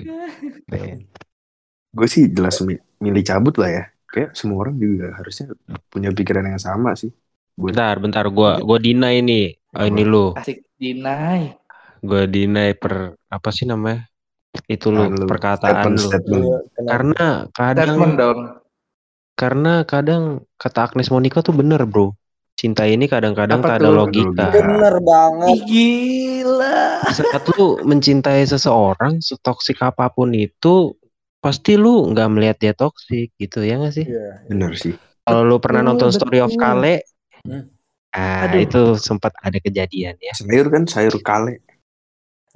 Keren. 0.68 0.98
Gue 1.90 2.06
sih 2.06 2.28
jelas 2.28 2.60
mi- 2.60 2.78
milih 3.00 3.24
cabut 3.24 3.56
lah 3.56 3.70
ya. 3.70 3.84
Kayak 4.06 4.34
semua 4.34 4.66
orang 4.66 4.76
juga 4.76 5.14
harusnya 5.16 5.54
punya 5.88 6.10
pikiran 6.10 6.44
yang 6.44 6.60
sama 6.60 6.92
sih. 6.92 7.10
Gue 7.54 7.72
Bentar, 7.72 7.96
bentar. 7.98 8.24
Gua, 8.28 8.58
gua 8.60 8.76
deny 8.76 9.22
nih. 9.22 9.46
Oh, 9.72 9.86
ini 9.86 10.02
lu. 10.02 10.34
Asik 10.34 10.66
deny. 10.76 11.54
Gua 12.02 12.26
deny 12.26 12.74
per 12.74 13.14
apa 13.26 13.48
sih 13.50 13.64
namanya? 13.64 14.06
Itu 14.66 14.90
lu 14.90 15.06
Lu, 15.06 15.24
perkataan 15.30 15.94
statement, 15.94 15.96
lu. 15.96 16.08
statement. 16.10 16.44
Karena 16.90 17.26
kadang 17.54 17.86
Statement 17.96 18.14
dong. 18.18 18.38
karena 19.38 19.72
kadang 19.88 20.22
kata 20.58 20.90
Agnes 20.90 21.08
Monica 21.08 21.40
tuh 21.40 21.54
bener 21.54 21.80
bro. 21.86 22.12
Cinta 22.60 22.84
ini 22.84 23.08
kadang-kadang 23.08 23.64
tak 23.64 23.80
ada 23.80 23.88
logika. 23.88 24.52
Bener 24.52 25.00
banget. 25.00 25.48
Ih, 25.48 25.60
gila. 25.64 27.00
Saat 27.08 27.48
lu 27.56 27.80
mencintai 27.80 28.44
seseorang, 28.44 29.16
setoksik 29.18 29.80
apa 29.80 30.12
pun 30.12 30.28
itu, 30.36 30.92
pasti 31.40 31.80
lu 31.80 32.12
nggak 32.12 32.28
melihat 32.28 32.56
dia 32.60 32.76
toksik 32.76 33.32
gitu 33.40 33.64
ya 33.64 33.80
nggak 33.80 33.96
sih? 33.96 34.04
Iya. 34.04 34.44
Bener 34.44 34.76
sih. 34.76 34.92
Kalau 35.24 35.40
lu 35.40 35.56
pernah 35.56 35.80
Betul, 35.80 35.88
nonton 35.96 36.10
Story 36.12 36.38
of 36.38 36.52
betul. 36.52 36.60
Kale, 36.60 36.94
Hmm. 37.40 37.64
ah 38.12 38.44
Aduh. 38.44 38.60
itu 38.60 38.82
sempat 39.00 39.32
ada 39.40 39.56
kejadian 39.56 40.12
ya. 40.20 40.36
Sayur 40.36 40.68
kan 40.68 40.84
sayur 40.84 41.16
kale. 41.24 41.64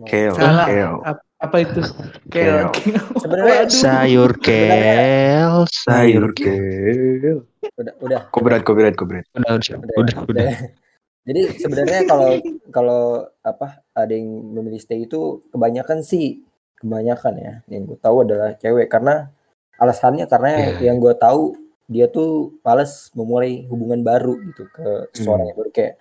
Kale. 0.05 0.37
Salah. 0.37 0.67
Kale. 0.69 0.85
Ap- 1.01 1.25
Apa 1.40 1.57
itu? 1.61 1.81
Kel. 2.29 2.69
Sebenarnya- 3.25 3.64
Waduh. 3.64 3.73
Sayur 3.73 4.33
kel, 4.37 5.53
sayur 5.73 6.27
kel. 6.33 6.53
kale. 6.53 7.33
Udah, 7.74 7.94
udah. 8.00 8.20
Kok 8.29 8.42
berat, 8.44 8.62
kok 8.62 8.74
berat. 8.77 8.94
Udah, 9.35 9.53
udah, 9.57 9.77
udah, 9.98 10.16
udah. 10.29 10.46
Jadi 11.29 11.40
sebenarnya 11.57 12.00
kalau 12.05 12.31
kalau 12.68 13.03
apa 13.40 13.81
ada 13.96 14.12
yang 14.12 14.29
memilih 14.29 14.77
stay 14.77 15.09
itu 15.09 15.40
kebanyakan 15.48 16.05
sih 16.05 16.44
kebanyakan 16.77 17.35
ya 17.40 17.55
yang 17.72 17.88
gue 17.88 17.96
tahu 17.96 18.29
adalah 18.29 18.53
cewek 18.61 18.92
karena 18.92 19.33
alasannya 19.81 20.29
karena 20.29 20.77
Iya. 20.77 20.92
yang 20.92 21.00
gue 21.00 21.16
tahu 21.16 21.57
dia 21.88 22.12
tuh 22.12 22.61
males 22.61 23.09
memulai 23.16 23.64
hubungan 23.72 24.05
baru 24.05 24.37
gitu 24.53 24.68
ke 24.68 25.09
seseorang 25.16 25.48
yang 25.48 25.57
baru 25.57 25.70
kayak 25.72 25.94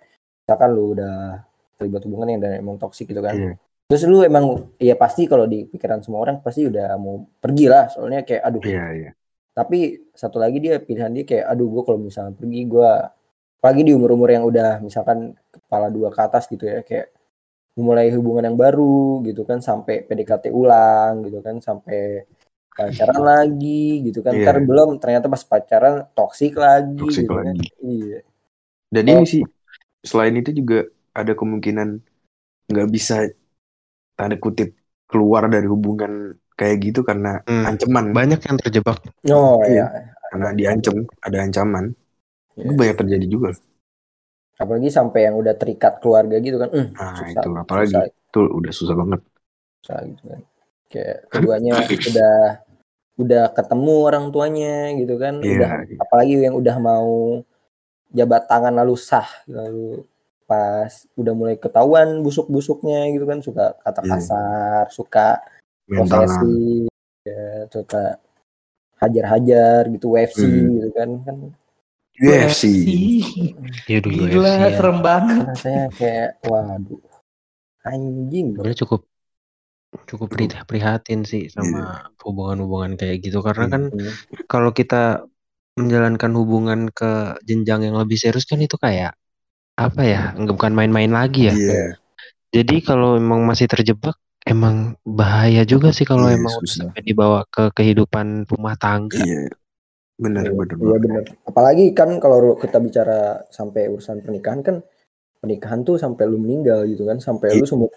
misalkan 0.43 0.69
lu 0.75 0.85
udah 0.91 1.15
terlibat 1.79 2.01
hubungan 2.03 2.27
yang 2.27 2.39
udah 2.43 2.53
emang 2.59 2.75
toksik 2.75 3.07
gitu 3.07 3.23
kan. 3.23 3.35
Iya. 3.35 3.53
Terus 3.87 4.03
lu 4.11 4.27
emang 4.27 4.75
ya 4.75 4.95
pasti 4.99 5.23
kalau 5.23 5.47
di 5.47 5.63
pikiran 5.71 6.03
semua 6.03 6.19
orang 6.19 6.43
pasti 6.43 6.67
udah 6.67 6.99
mau 6.99 7.23
pergi 7.39 7.71
lah 7.71 7.87
soalnya 7.87 8.27
kayak 8.27 8.43
aduh 8.43 8.63
Iya, 8.63 8.85
iya. 8.91 9.11
Tapi 9.53 9.77
satu 10.13 10.37
lagi 10.41 10.57
dia 10.65 10.81
pilihan 10.81 11.11
dia 11.13 11.23
kayak 11.29 11.45
aduh 11.51 11.67
gue 11.69 11.83
kalau 11.87 11.99
misalnya 12.01 12.33
pergi 12.37 12.61
gue 12.65 12.89
apalagi 13.61 13.81
di 13.87 13.91
umur-umur 13.97 14.29
yang 14.33 14.45
udah 14.49 14.81
misalkan 14.83 15.33
kepala 15.53 15.87
dua 15.93 16.09
ke 16.11 16.19
atas 16.21 16.43
gitu 16.51 16.65
ya 16.67 16.81
kayak 16.83 17.13
memulai 17.77 18.09
hubungan 18.13 18.45
yang 18.53 18.57
baru 18.59 19.21
gitu 19.25 19.41
kan 19.49 19.59
sampai 19.61 20.05
PDKT 20.07 20.53
ulang 20.53 21.25
gitu 21.25 21.39
kan 21.45 21.57
sampai 21.61 22.25
pacaran 22.73 23.21
lagi 23.31 24.03
gitu 24.09 24.19
kan 24.25 24.33
Iya. 24.35 24.43
ntar 24.45 24.57
belum 24.65 24.89
ternyata 25.01 25.27
pas 25.33 25.43
pacaran 25.45 25.95
toksik 26.17 26.53
lagi 26.57 26.97
Toksik 26.99 27.25
gitu 27.25 27.33
kan 27.37 27.55
lagi. 27.55 27.67
iya 27.81 28.19
Dan 28.93 29.05
Oh. 29.09 29.21
ini 29.21 29.25
sih 29.25 29.43
selain 30.05 30.35
itu 30.37 30.51
juga 30.53 30.85
ada 31.13 31.33
kemungkinan 31.37 31.89
nggak 32.69 32.87
bisa 32.95 33.15
tanda 34.17 34.37
kutip 34.37 34.73
keluar 35.09 35.45
dari 35.49 35.67
hubungan 35.69 36.37
kayak 36.53 36.77
gitu 36.81 37.01
karena 37.01 37.41
Hmm. 37.43 37.65
ancaman 37.65 38.11
Banyak 38.11 38.39
yang 38.41 38.57
terjebak. 38.57 38.97
oh 39.29 39.59
Iya. 39.63 39.85
iya 39.89 40.11
karena 40.29 40.49
diancam 40.51 40.95
ada 41.19 41.37
ancaman 41.39 41.85
Iya. 42.53 42.63
itu 42.63 42.73
banyak 42.73 42.97
terjadi 42.97 43.25
juga 43.27 43.49
apalagi 44.53 44.89
sampai 44.89 45.25
yang 45.25 45.35
udah 45.35 45.53
terikat 45.53 45.97
keluarga 45.97 46.37
gitu 46.37 46.57
kan 46.57 46.69
hmm, 46.69 46.93
nah 46.93 47.13
susah, 47.15 47.41
itu 47.41 47.49
apalagi 47.55 47.89
susah, 47.91 48.05
itu 48.05 48.39
udah 48.47 48.71
susah 48.71 48.95
banget 48.95 49.21
susah 49.81 49.97
gitu 50.05 50.23
kan 50.29 50.41
kayak 50.89 51.17
keduanya 51.27 51.73
udah 51.83 52.37
udah 53.13 53.43
ketemu 53.51 53.93
orang 54.03 54.25
tuanya 54.29 54.75
gitu 54.93 55.15
kan 55.17 55.37
Iya, 55.41 55.53
udah 55.53 55.71
iya. 55.85 55.97
apalagi 55.99 56.33
yang 56.39 56.55
udah 56.55 56.75
mau 56.77 57.09
jabat 58.09 58.45
tangan 58.45 58.73
lalu 58.73 58.95
sah 58.95 59.25
lalu 59.45 60.05
pas 60.45 60.89
udah 61.13 61.33
mulai 61.33 61.57
ketahuan 61.57 62.21
busuk-busuknya 62.21 63.09
gitu 63.09 63.25
kan 63.25 63.37
suka 63.39 63.73
kata 63.79 64.01
Iya. 64.01 64.09
kasar 64.11 64.85
suka 64.89 65.27
posesif 65.85 66.87
ya 67.23 67.43
suka 67.67 68.03
hajar-hajar 68.99 69.87
gitu 69.91 70.15
UFC 70.15 70.39
Hmm. 70.43 70.67
gitu 70.79 70.89
kan 70.95 71.09
kan 71.23 71.37
UFC 72.13 72.63
Ya 73.89 73.97
udah 73.99 74.11
Gila, 74.11 74.27
UFC 74.29 74.61
ya. 74.61 74.69
serem 74.77 74.97
banget. 75.01 75.43
rasanya 75.49 75.85
kayak 75.97 76.29
waduh 76.45 77.01
anjing 77.83 78.47
Sebenarnya 78.55 78.79
cukup 78.79 79.01
cukup 80.09 80.27
pri- 80.31 80.65
prihatin 80.65 81.21
sih 81.21 81.47
sama 81.47 82.09
hubungan-hubungan 82.23 82.97
kayak 82.97 83.21
gitu 83.21 83.43
karena 83.43 83.65
Iya. 83.67 83.73
kan 83.73 83.83
Hmm. 83.91 84.11
kalau 84.47 84.71
kita 84.71 85.25
menjalankan 85.73 86.31
hubungan 86.37 86.79
ke 86.89 87.11
jenjang 87.43 87.81
yang 87.83 87.97
lebih 87.97 88.15
serius 88.15 88.45
kan 88.45 88.61
itu 88.61 88.77
kayak 88.77 89.17
apa 89.73 90.01
ya 90.05 90.21
nggak 90.37 90.53
bukan 90.53 90.73
main-main 90.73 91.09
lagi 91.09 91.49
ya 91.49 91.53
iya 91.53 91.97
jadi 92.53 92.85
kalau 92.85 93.17
emang 93.17 93.41
masih 93.41 93.65
terjebak 93.65 94.13
emang 94.43 94.75
bahaya 95.01 95.63
juga 95.63 95.89
sih 95.89 96.03
kalau 96.03 96.27
Iya, 96.27 96.35
emang 96.35 96.55
susah. 96.59 96.87
sampai 96.87 97.01
dibawa 97.01 97.43
ke 97.45 97.71
kehidupan 97.71 98.43
rumah 98.45 98.75
tangga 98.75 99.17
iya 99.17 99.47
benar 100.15 100.45
Iya, 100.45 100.53
benar 100.53 100.75
Iya 100.77 100.97
benar. 100.99 101.23
Apalagi 101.43 101.85
kan 101.91 102.09
kalau 102.17 102.55
kita 102.55 102.77
bicara 102.77 103.19
sampai 103.49 103.87
urusan 103.87 104.19
pernikahan 104.19 104.59
kan 104.59 104.75
pernikahan 105.37 105.81
tuh 105.81 105.95
sampai 105.95 106.23
lu 106.25 106.37
meninggal 106.37 106.83
gitu 106.85 107.03
kan 107.03 107.17
sampai 107.17 107.51
Iya. 107.51 107.59
lu 107.59 107.65
seumur 107.65 107.91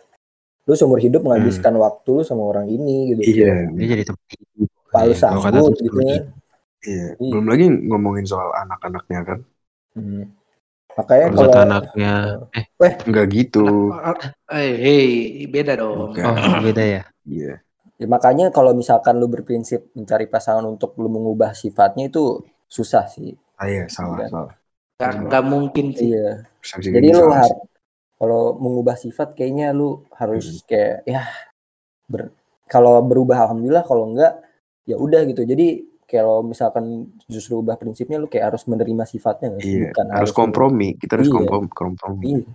lu 0.67 0.75
seumur 0.75 0.99
hidup 0.99 1.23
menghabiskan 1.23 1.75
waktu 1.77 2.11
lu 2.13 2.23
sama 2.23 2.43
orang 2.45 2.67
ini 2.67 3.15
gitu. 3.15 3.21
iya 3.23 3.71
dia 3.71 3.87
jadi 3.89 4.03
tempat 4.05 4.27
hidup 4.29 4.69
Pak 4.89 5.03
lu 5.03 5.13
Iya, 5.13 5.19
kalau 5.21 5.41
kata 5.41 5.51
sambut 5.53 5.73
Sus 5.73 5.83
gitu 5.83 5.99
ya. 5.99 6.07
iya 6.07 6.19
Iya. 6.87 7.07
belum 7.21 7.47
lagi 7.47 7.65
ngomongin 7.85 8.25
soal 8.25 8.51
anak-anaknya 8.57 9.21
kan 9.25 9.39
Hmm. 9.93 10.29
Makanya 10.97 11.27
buat 11.29 11.51
kalau 11.53 11.65
anaknya 11.69 12.13
eh 12.57 12.95
nggak 13.05 13.27
gitu 13.37 13.93
Eh, 14.49 14.73
hey, 14.81 15.09
beda 15.51 15.73
dong. 15.77 16.17
Bukan. 16.17 16.25
oh 16.25 16.57
beda 16.65 16.83
ya 16.85 17.03
iya 17.29 17.61
ya 17.97 18.07
makanya 18.09 18.53
kalau 18.53 18.77
misalkan 18.77 19.17
lu 19.17 19.25
berprinsip 19.29 19.89
mencari 19.97 20.29
pasangan 20.29 20.65
untuk 20.69 20.93
lu 21.01 21.09
mengubah 21.09 21.57
sifatnya 21.57 22.13
itu 22.13 22.45
susah 22.69 23.09
sih. 23.09 23.33
ah, 23.57 23.67
iya 23.69 23.85
salah 23.89 24.21
Iya. 24.21 24.29
salah 24.29 24.55
Gak, 24.97 25.13
gak 25.29 25.45
mungkin 25.45 25.87
sih. 25.93 26.13
Iya. 26.13 26.45
Jadi 26.81 27.09
lu 27.13 27.21
salah 27.25 27.37
har 27.45 27.51
sih. 27.53 27.61
kalau 28.17 28.43
mengubah 28.57 28.97
sifat 28.97 29.29
kayaknya 29.37 29.73
lu 29.77 30.01
Hmm. 30.01 30.01
harus 30.17 30.61
kayak 30.69 31.05
ya 31.09 31.25
ber 32.09 32.33
kalau 32.69 33.01
berubah 33.05 33.49
alhamdulillah 33.49 33.85
kalau 33.87 34.13
enggak 34.13 34.41
ya 34.89 34.97
udah 35.01 35.21
gitu. 35.29 35.43
Jadi 35.49 35.85
kalau 36.07 36.41
misalkan 36.41 36.85
justru 37.27 37.59
ubah 37.59 37.75
prinsipnya 37.75 38.17
lu 38.17 38.27
kayak 38.27 38.55
harus 38.55 38.63
menerima 38.65 39.05
sifatnya 39.05 39.53
nggak 39.53 39.63
sih? 39.63 39.75
iya 39.77 39.91
bukan 39.91 40.07
harus 40.09 40.33
kompromi 40.33 40.89
kita 40.95 41.19
harus 41.19 41.27
Iya. 41.27 41.35
komprom- 41.37 41.71
kompromi 41.71 42.25
Iya. 42.25 42.47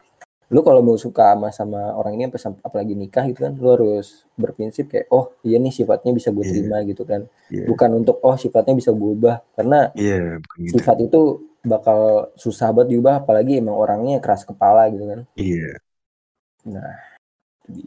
Lu 0.52 0.60
kalau 0.62 0.84
mau 0.84 1.00
suka 1.00 1.32
sama 1.32 1.48
sama 1.48 1.82
orang 1.94 2.20
ini 2.20 2.28
apalagi 2.28 2.92
nikah 2.92 3.24
gitu 3.24 3.40
kan, 3.42 3.56
lu 3.56 3.72
harus 3.72 4.28
berprinsip 4.36 4.92
kayak 4.92 5.08
oh 5.08 5.32
iya 5.42 5.56
nih 5.56 5.72
sifatnya 5.72 6.12
bisa 6.12 6.28
gue 6.28 6.44
Iya. 6.44 6.52
terima 6.52 6.78
gitu 6.84 7.04
kan. 7.04 7.22
iya 7.48 7.64
Bukan 7.68 7.90
untuk 7.96 8.20
oh 8.20 8.36
sifatnya 8.36 8.76
bisa 8.76 8.92
gue 8.92 9.12
ubah 9.14 9.40
karena 9.54 9.96
iya 9.96 10.36
bukan 10.38 10.58
gitu 10.62 10.76
sifat 10.76 10.98
itu 11.02 11.22
bakal 11.62 12.00
susah 12.36 12.74
banget 12.74 12.92
diubah 12.92 13.22
apalagi 13.22 13.60
emang 13.60 13.76
orangnya 13.76 14.20
keras 14.20 14.44
kepala 14.44 14.88
gitu 14.90 15.08
kan. 15.08 15.20
iya 15.36 15.72
Nah, 16.62 16.94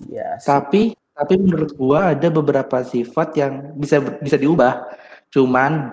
iya. 0.09 0.35
Tapi 0.41 0.97
tapi 1.15 1.35
menurut 1.37 1.71
gua 1.75 2.11
ada 2.11 2.27
beberapa 2.27 2.83
sifat 2.83 3.29
yang 3.37 3.53
bisa 3.75 4.03
bisa 4.19 4.35
diubah. 4.35 4.83
Cuman 5.35 5.91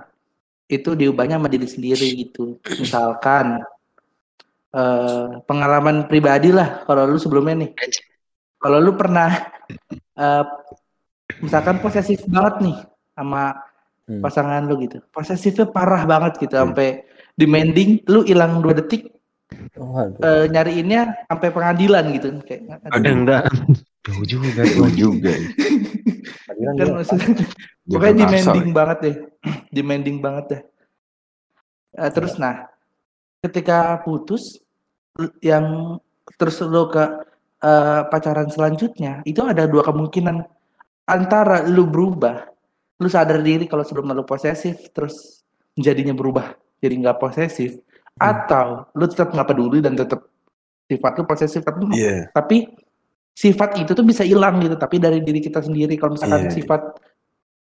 itu 0.69 0.93
diubahnya 0.93 1.41
sama 1.41 1.49
diri 1.49 1.65
sendiri 1.65 2.07
gitu. 2.15 2.61
Misalkan 2.77 3.65
eh, 4.71 5.25
pengalaman 5.43 6.05
pribadi 6.05 6.53
lah 6.53 6.85
kalau 6.85 7.09
lu 7.09 7.17
sebelumnya 7.17 7.65
nih. 7.65 7.71
Kalau 8.55 8.77
lu 8.77 8.93
pernah 8.93 9.33
eh, 10.15 10.43
misalkan 11.41 11.81
posesif 11.81 12.21
banget 12.29 12.55
nih 12.61 12.77
sama 13.17 13.57
Hmm. 14.01 14.17
pasangan 14.17 14.65
lu 14.65 14.81
gitu. 14.81 14.97
Posesifnya 15.13 15.69
parah 15.69 16.03
banget 16.03 16.41
gitu 16.41 16.57
Hmm. 16.57 16.73
sampai 16.73 17.05
demanding 17.37 18.01
lu 18.09 18.25
hilang 18.25 18.59
dua 18.59 18.73
detik 18.73 19.07
Waduh. 19.77 20.19
eh, 20.19 20.45
nyariinnya 20.49 21.29
sampai 21.29 21.49
pengadilan 21.53 22.03
gitu 22.11 22.27
kayak 22.43 22.81
aduh 22.91 23.13
enggak 23.13 23.43
jauh 24.01 24.25
juga 24.25 24.61
Gua 24.77 24.89
juga 24.93 25.31
ya. 25.31 25.49
Kan 26.77 26.87
maksudnya 26.93 27.45
pokoknya 27.89 28.15
demanding 28.25 28.69
ya. 28.69 28.75
banget 28.75 28.97
deh. 29.01 29.15
Demanding 29.75 30.17
banget 30.21 30.45
deh. 30.49 30.61
Eh, 31.97 32.11
terus 32.13 32.37
nah 32.37 32.69
ketika 33.41 33.97
putus 34.05 34.61
yang 35.41 35.97
terus 36.37 36.61
lo 36.61 36.89
ke 36.89 37.03
eh, 37.61 38.01
pacaran 38.09 38.49
selanjutnya 38.49 39.25
itu 39.25 39.41
ada 39.41 39.65
dua 39.65 39.85
kemungkinan. 39.85 40.45
Antara 41.09 41.65
lu 41.67 41.89
berubah 41.89 42.51
lu 43.01 43.09
sadar 43.09 43.41
diri 43.41 43.65
kalau 43.65 43.81
sebelum 43.81 44.13
lu 44.13 44.21
posesif 44.21 44.93
terus 44.93 45.41
jadinya 45.73 46.13
berubah 46.13 46.53
jadi 46.77 46.93
nggak 47.01 47.17
posesif 47.17 47.81
atau 48.13 48.85
lu 48.93 49.09
tetap 49.09 49.33
nggak 49.33 49.49
peduli 49.49 49.81
dan 49.81 49.97
tetap 49.97 50.29
sifat 50.85 51.11
lu 51.17 51.25
posesif 51.25 51.65
tapi 51.65 51.89
iya. 51.97 52.29
Tapi 52.29 52.69
sifat 53.33 53.77
itu 53.77 53.91
tuh 53.91 54.03
bisa 54.03 54.21
hilang 54.21 54.59
gitu 54.59 54.75
tapi 54.75 54.97
dari 54.97 55.19
diri 55.19 55.39
kita 55.39 55.59
sendiri 55.59 55.95
kalau 55.95 56.13
misalkan 56.13 56.45
Iya. 56.45 56.53
sifat 56.53 56.81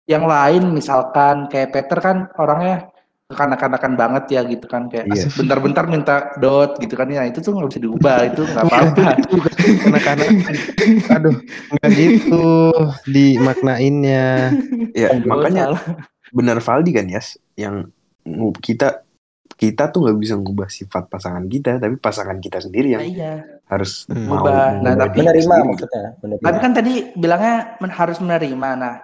yang 0.04 0.24
lain 0.24 0.70
misalkan 0.70 1.46
kayak 1.46 1.70
Peter 1.70 1.98
kan 1.98 2.16
orangnya 2.34 2.88
kekanak-kanakan 3.28 3.92
banget 3.94 4.24
ya 4.30 4.40
gitu 4.42 4.64
kan 4.64 4.88
kayak 4.88 5.04
Iya. 5.06 5.28
bentar-bentar 5.30 5.84
minta 5.84 6.14
dot 6.36 6.76
gitu 6.76 6.94
kan 6.94 7.04
ya 7.06 7.22
itu 7.22 7.38
tuh 7.38 7.52
nggak 7.52 7.68
bisa 7.68 7.80
diubah 7.80 8.18
itu 8.24 8.40
nggak 8.42 8.64
apa-apa 8.64 9.04
anak-anak 9.86 10.28
aduh 11.10 11.36
nggak 11.70 11.90
gitu 11.92 12.46
dimaknainnya 13.04 14.56
ya 14.92 15.08
Kan 15.10 15.22
makanya 15.24 15.64
salah. 15.68 15.82
benar 16.30 16.58
Valdi 16.58 16.90
kan 16.90 17.06
Yas 17.06 17.36
yang 17.54 17.92
ngu- 18.24 18.56
kita 18.56 19.04
kita 19.50 19.88
tuh 19.88 20.04
nggak 20.04 20.18
bisa 20.18 20.34
ngubah 20.34 20.68
sifat 20.68 21.06
pasangan 21.06 21.44
kita 21.44 21.76
tapi 21.76 21.96
pasangan 21.96 22.36
kita 22.36 22.60
sendiri 22.60 22.88
Nah, 22.90 22.94
yang 22.94 23.04
iya. 23.08 23.32
harus 23.64 24.04
Hmm. 24.04 24.26
mau 24.26 24.38
Ubah. 24.38 24.78
Nah, 24.78 24.92
tapi- 24.94 25.18
menerima 25.18 25.42
sendiri. 25.48 25.66
maksudnya 25.66 26.04
menerima 26.18 26.44
Tapi 26.44 26.58
kan 26.58 26.72
tadi 26.72 26.92
bilangnya 27.12 27.54
men- 27.78 27.90
harus 27.92 28.18
menerima. 28.18 28.68
Nah, 28.74 28.94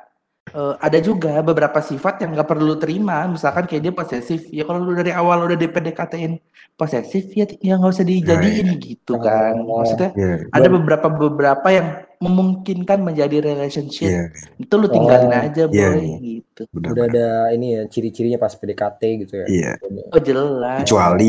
eh, 0.47 0.75
ada 0.79 0.99
juga 0.99 1.41
beberapa 1.41 1.81
sifat 1.81 2.15
yang 2.19 2.31
nggak 2.33 2.47
perlu 2.47 2.77
terima. 2.77 3.25
Misalkan 3.27 3.65
kayak 3.65 3.83
dia 3.83 3.93
posesif. 3.93 4.47
Ya 4.49 4.63
kalau 4.63 4.81
lu 4.81 4.93
dari 4.93 5.11
awal 5.11 5.43
udah 5.43 5.57
di 5.57 5.67
PDKT-in 5.67 6.37
posesif 6.73 7.31
ya 7.33 7.47
ya 7.59 7.75
nggak 7.75 7.93
usah 7.93 8.05
dijadiin 8.05 8.69
gitu 8.79 9.15
Nah, 9.15 9.23
kan. 9.23 9.53
nah. 9.57 9.79
Maksudnya 9.81 10.11
Iya, 10.13 10.35
ada 10.51 10.69
beberapa 10.69 11.07
beberapa 11.09 11.69
yang 11.69 11.89
memungkinkan 12.23 12.99
menjadi 13.03 13.37
relationship. 13.43 14.09
iya, 14.11 14.23
Itu 14.63 14.75
lu 14.81 14.87
tinggalin 14.91 15.31
Oh, 15.31 15.41
aja 15.45 15.63
boy 15.67 15.75
iya, 15.77 15.89
iya. 15.99 16.17
gitu. 16.23 16.61
benar. 16.75 16.91
udah 16.95 17.05
ada 17.11 17.21
ini 17.55 17.67
ya 17.77 17.81
ciri-cirinya 17.91 18.39
pas 18.45 18.55
PDKT 18.59 19.01
gitu 19.23 19.35
ya 19.43 19.47
Iya. 19.51 19.71
Oh 20.15 20.21
jelas. 20.23 20.79
Kecuali 20.83 21.25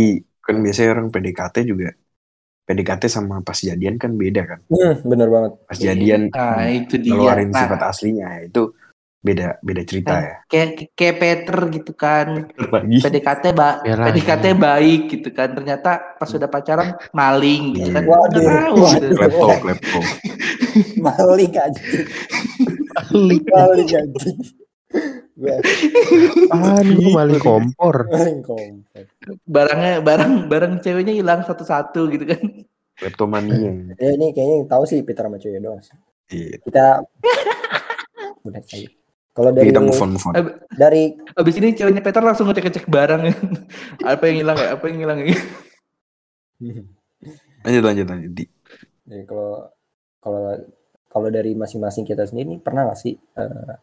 kan 0.46 0.56
biasanya 0.62 0.90
orang 0.96 1.08
PDKT 1.14 1.56
juga 1.66 1.90
PDKT 2.66 3.04
sama 3.10 3.36
pas 3.46 3.58
jadian 3.70 3.96
kan 4.02 4.12
beda 4.18 4.42
kan. 4.52 4.60
Hmm, 4.70 4.94
bener 5.12 5.28
banget 5.30 5.52
Pas 5.70 5.78
jadian 5.78 6.22
Nah, 6.34 6.66
itu 6.74 6.96
dia. 6.98 7.14
ngeluarin 7.14 7.50
Nah, 7.54 7.62
sifat 7.62 7.80
aslinya 7.90 8.26
ya, 8.36 8.42
itu 8.50 8.62
beda 9.26 9.58
beda 9.60 9.82
cerita 9.82 10.14
Kan. 10.14 10.22
ya. 10.22 10.36
kayak 10.46 10.70
kayak 10.94 11.16
Peter 11.18 11.58
gitu 11.74 11.92
kan. 11.92 12.28
PDKT 12.78 13.44
ba 13.52 13.82
PDKT 13.82 14.54
baik 14.56 15.02
gitu 15.10 15.30
kan. 15.30 15.50
Ternyata 15.52 16.16
pas 16.16 16.30
udah 16.30 16.46
pacaran 16.46 16.94
maling 17.12 17.74
gitu 17.74 17.90
kan. 17.90 18.06
Waduh. 18.06 18.38
tahu 18.38 18.78
gitu. 18.94 19.06
Laptop, 19.18 19.60
laptop. 19.66 20.06
Malik 21.02 21.54
aja 21.56 21.82
Malik 23.12 23.46
aja 23.48 24.00
Gue 25.36 25.52
Apaan 26.48 26.86
gue 26.90 27.12
maling 27.12 27.40
kompor. 27.40 28.08
paling 28.08 28.40
komplek 28.42 29.06
barangnya 29.44 30.00
barang 30.00 30.48
barang 30.48 30.74
ceweknya 30.80 31.14
hilang 31.14 31.44
satu-satu 31.44 32.08
gitu 32.10 32.24
kan 32.26 32.40
Laptop 32.98 33.28
mania. 33.28 33.76
ya 33.94 34.10
ini 34.10 34.32
kayaknya 34.32 34.56
yang 34.58 34.70
tahu 34.70 34.84
sih 34.86 35.00
Peter 35.02 35.24
sama 35.24 35.36
cewek 35.36 35.60
doang 35.60 35.80
sih. 35.80 35.96
Iya. 36.28 36.56
kita 36.62 36.86
udah 38.48 38.62
saja 38.62 38.88
kalau 39.36 39.52
dari 39.52 39.68
Kita 39.68 39.84
move 39.84 40.00
on, 40.00 40.10
move 40.16 40.26
on. 40.32 40.34
dari 40.72 41.12
abis 41.36 41.56
ini 41.60 41.76
ceweknya 41.76 42.00
Peter 42.00 42.24
langsung 42.24 42.48
ngecek-ngecek 42.48 42.88
barang 42.88 43.22
apa 44.16 44.24
yang 44.32 44.38
hilang 44.48 44.58
ya 44.58 44.68
apa 44.80 44.84
yang 44.88 44.98
hilang 45.04 45.20
ya 45.22 45.36
Lanjut, 47.66 47.82
lanjut, 47.82 48.06
lanjut. 48.06 48.32
Di. 48.38 48.46
Ya, 49.10 49.26
kalau 49.26 49.74
kalau 50.22 50.42
kalau 51.10 51.28
dari 51.34 51.58
masing-masing 51.58 52.06
kita 52.06 52.30
sendiri 52.30 52.58
nih, 52.58 52.62
pernah 52.62 52.86
gak 52.94 53.00
sih 53.02 53.18
eh, 53.18 53.74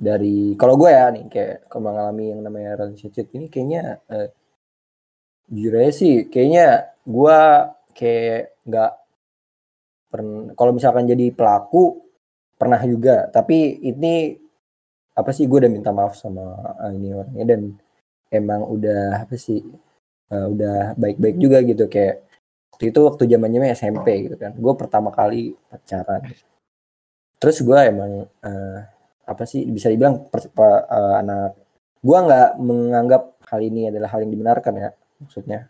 dari 0.00 0.56
kalau 0.56 0.74
gue 0.80 0.90
ya 0.90 1.12
nih 1.12 1.28
kayak 1.28 1.68
kalau 1.68 1.92
mengalami 1.92 2.32
yang 2.32 2.40
namanya 2.40 2.80
relationship 2.80 3.28
ini 3.36 3.46
kayaknya 3.52 4.00
eh, 4.08 4.28
jujur 5.52 5.74
aja 5.78 5.92
sih 5.92 6.14
kayaknya 6.32 6.96
gue 7.04 7.38
kayak 7.92 8.56
nggak 8.64 8.92
pernah 10.08 10.56
kalau 10.56 10.72
misalkan 10.72 11.04
jadi 11.04 11.28
pelaku 11.30 12.02
pernah 12.56 12.80
juga 12.82 13.28
tapi 13.28 13.78
ini 13.84 14.38
apa 15.20 15.30
sih 15.36 15.44
gue 15.50 15.58
udah 15.62 15.72
minta 15.76 15.90
maaf 15.98 16.14
sama 16.16 16.44
eh, 16.84 16.92
ini 16.96 17.08
orangnya 17.12 17.44
dan 17.52 17.60
emang 18.38 18.62
udah 18.74 19.24
apa 19.24 19.34
sih 19.46 19.60
eh, 20.32 20.46
udah 20.54 20.96
baik-baik 21.02 21.36
juga 21.44 21.58
gitu. 21.70 21.84
Kayak 21.94 22.14
waktu 22.72 22.84
itu 22.92 23.00
waktu 23.08 23.22
zamannya 23.32 23.72
SMP 23.76 24.08
gitu 24.26 24.36
kan. 24.42 24.52
Gue 24.56 24.74
pertama 24.80 25.10
kali 25.12 25.54
pacaran. 25.70 26.22
Terus 27.40 27.58
gue 27.66 27.78
emang 27.92 28.12
eh, 28.48 28.78
apa 29.32 29.44
sih 29.50 29.62
bisa 29.76 29.88
dibilang 29.92 30.14
per- 30.30 30.52
pa- 30.56 30.86
eh, 30.96 31.14
anak 31.22 31.50
gue 32.02 32.18
nggak 32.26 32.48
menganggap 32.58 33.22
hal 33.50 33.60
ini 33.62 33.90
adalah 33.90 34.08
hal 34.12 34.20
yang 34.24 34.32
dibenarkan 34.34 34.74
ya 34.78 34.90
maksudnya. 35.22 35.60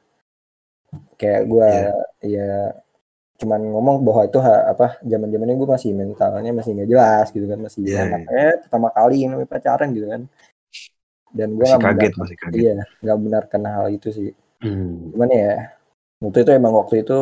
Kayak 1.21 1.43
gue 1.49 1.71
ya 2.35 2.53
cuman 3.43 3.61
ngomong 3.75 3.97
bahwa 4.07 4.23
itu 4.29 4.39
ha- 4.47 4.67
apa 4.73 4.87
zaman 5.11 5.29
zamannya 5.35 5.57
gue 5.61 5.69
masih 5.77 5.91
mentalnya 6.01 6.51
masih 6.59 6.71
nggak 6.79 6.91
jelas 6.95 7.27
gitu 7.35 7.47
kan 7.53 7.59
masih 7.67 7.85
Iya, 7.87 8.03
anak 8.05 8.21
eh 8.31 8.55
pertama 8.63 8.89
kali 8.97 9.15
namanya 9.27 9.51
pacaran 9.55 9.89
gitu 9.97 10.07
kan 10.15 10.23
dan 11.39 11.49
gue 11.59 11.67
Masih 11.67 11.79
nggak 11.81 11.95
kaget, 11.97 12.13
masih 12.21 12.37
kaget. 12.43 12.67
iya 12.67 12.75
nggak 13.03 13.19
benarkan 13.25 13.63
hal 13.75 13.87
itu 13.97 14.09
sih 14.19 14.31
Hmm. 14.63 15.13
cuman 15.13 15.31
ya 15.41 15.53
waktu 16.23 16.39
itu 16.45 16.53
emang 16.61 16.75
waktu 16.81 16.95
itu 17.05 17.19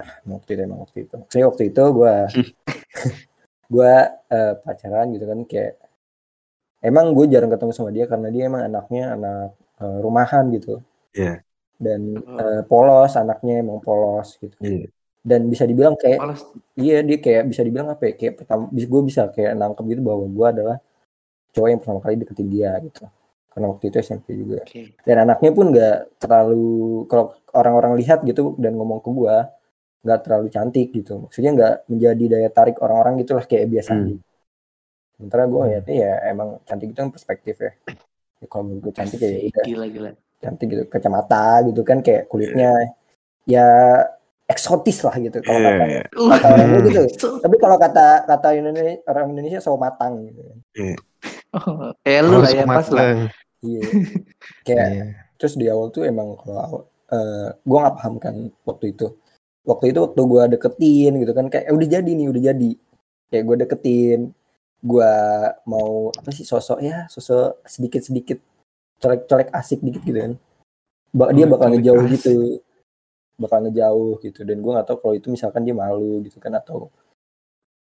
ah, 0.00 0.10
waktu 0.32 0.50
itu 0.56 0.62
emang 0.68 0.80
waktu 0.84 0.98
itu 1.04 1.16
saya 1.32 1.44
waktu 1.50 1.62
itu 1.70 1.82
gue 1.98 2.14
gue 3.72 3.92
eh, 4.36 4.52
pacaran 4.64 5.06
gitu 5.14 5.24
kan 5.30 5.38
kayak 5.50 5.72
emang 6.88 7.06
gue 7.16 7.26
jarang 7.32 7.50
ketemu 7.52 7.72
sama 7.76 7.90
dia 7.96 8.04
karena 8.12 8.28
dia 8.34 8.42
emang 8.50 8.62
anaknya 8.68 9.02
anak 9.14 9.48
eh, 9.84 9.98
rumahan 10.04 10.44
gitu 10.56 10.72
Iya. 11.14 11.44
dan 11.84 12.00
eh, 12.40 12.62
polos 12.70 13.12
anaknya 13.22 13.54
emang 13.62 13.78
polos 13.86 14.28
gitu 14.42 14.56
Iya. 14.60 14.86
Dan 15.26 15.50
bisa 15.50 15.66
dibilang 15.66 15.98
kayak 15.98 16.22
Males. 16.22 16.42
iya 16.78 17.02
dia 17.02 17.18
kayak 17.18 17.50
bisa 17.50 17.66
dibilang 17.66 17.90
apa 17.90 18.02
ya 18.06 18.12
kayak 18.14 18.34
pertama 18.38 18.70
gue 18.70 19.02
bisa 19.02 19.26
kayak 19.34 19.58
nangkep 19.58 19.84
gitu 19.90 20.02
bahwa 20.06 20.24
gue 20.30 20.46
adalah 20.46 20.76
cowok 21.50 21.68
yang 21.68 21.80
pertama 21.82 21.98
kali 21.98 22.14
deketin 22.22 22.48
dia 22.48 22.70
gitu. 22.78 23.04
Karena 23.50 23.66
waktu 23.72 23.84
itu 23.88 23.96
SMP 23.98 24.26
juga. 24.36 24.60
Oke. 24.62 24.92
dan 25.02 25.16
anaknya 25.24 25.50
pun 25.50 25.66
nggak 25.72 25.96
terlalu 26.20 26.66
kalau 27.10 27.24
orang-orang 27.50 27.92
lihat 27.96 28.20
gitu 28.22 28.52
dan 28.60 28.76
ngomong 28.76 29.00
ke 29.00 29.08
gua 29.10 29.48
nggak 30.04 30.20
terlalu 30.22 30.46
cantik 30.52 30.92
gitu. 30.92 31.24
Maksudnya 31.24 31.50
nggak 31.56 31.74
menjadi 31.88 32.24
daya 32.30 32.50
tarik 32.52 32.76
orang-orang 32.78 33.18
gitu 33.24 33.32
lah 33.34 33.42
kayak 33.42 33.66
biasa 33.66 33.90
Hmm. 33.90 34.04
aja 34.06 34.16
sementara 35.16 35.42
gua 35.48 35.60
ngeliatnya 35.64 35.96
ya 35.96 36.12
emang 36.28 36.48
cantik 36.62 36.92
itu 36.92 36.98
kan 37.00 37.08
perspektif 37.08 37.56
ya, 37.56 37.72
Ya, 38.36 38.46
kalau 38.52 38.68
menurut 38.68 38.82
gue 38.84 38.92
cantik 38.92 39.16
ya 39.16 39.32
udah. 39.48 39.64
gila 39.64 39.86
gila. 39.88 40.10
Cantik 40.36 40.66
gitu 40.68 40.82
kacamata 40.86 41.64
gitu 41.64 41.80
kan 41.80 41.98
kayak 42.04 42.28
kulitnya. 42.28 42.92
Ya 43.48 43.64
eksotis 44.46 45.02
lah 45.02 45.14
gitu 45.16 45.42
kalau 45.42 45.58
Iya, 45.58 45.70
kata, 45.70 45.84
iya. 45.86 46.02
kata 46.06 46.46
orang 46.48 46.68
gitu. 46.86 47.02
Tapi 47.42 47.56
kalau 47.58 47.76
kata 47.76 48.06
kata 48.24 48.48
Indonesia 48.54 49.02
orang 49.04 49.26
Indonesia 49.30 49.58
so 49.58 49.74
matang 49.74 50.22
gitu. 50.24 50.42
Oh, 51.50 51.90
kayak 52.00 52.20
lu 52.22 52.38
lah 52.38 52.52
ya 52.52 52.64
pas 52.64 52.86
lah. 52.88 53.26
iya. 53.60 53.82
Kayak 54.62 54.86
Iya. 54.88 55.04
terus 55.34 55.54
di 55.54 55.66
awal 55.66 55.90
tuh 55.90 56.04
emang 56.04 56.38
kalau 56.38 56.58
awal 56.58 56.82
eh 57.06 57.48
gue 57.56 57.78
nggak 57.78 57.96
paham 57.96 58.14
kan 58.16 58.34
waktu 58.62 58.92
itu. 58.92 59.06
Waktu 59.62 59.90
itu 59.90 59.98
waktu 60.00 60.20
gue 60.22 60.42
deketin 60.54 61.12
gitu 61.18 61.32
kan 61.32 61.46
kayak 61.46 61.66
"Eh, 61.66 61.74
udah 61.74 61.88
jadi 61.88 62.06
nih 62.08 62.26
udah 62.30 62.42
jadi. 62.44 62.70
Kayak 63.26 63.44
gue 63.44 63.56
deketin 63.62 64.20
gue 64.86 65.12
mau 65.64 66.14
apa 66.14 66.30
sih 66.30 66.46
sosok 66.46 66.78
ya 66.78 67.10
sosok 67.10 67.66
sedikit 67.66 67.98
sedikit 67.98 68.38
colek 68.96 69.26
colek 69.26 69.48
asik 69.50 69.82
dikit 69.82 70.02
gitu 70.02 70.18
kan. 70.20 70.32
Ba- 71.10 71.32
dia 71.34 71.48
bakal 71.48 71.74
ngejauh 71.74 72.06
asik. 72.06 72.12
gitu 72.14 72.34
bakal 73.42 73.58
ngejauh 73.68 74.16
gitu. 74.24 74.40
Dan 74.48 74.56
gue 74.64 74.70
nggak 74.74 74.86
tahu 74.88 74.98
kalau 75.02 75.14
itu 75.18 75.28
misalkan 75.34 75.62
dia 75.66 75.74
malu 75.76 76.20
gitu 76.26 76.38
kan 76.44 76.52
atau 76.60 76.88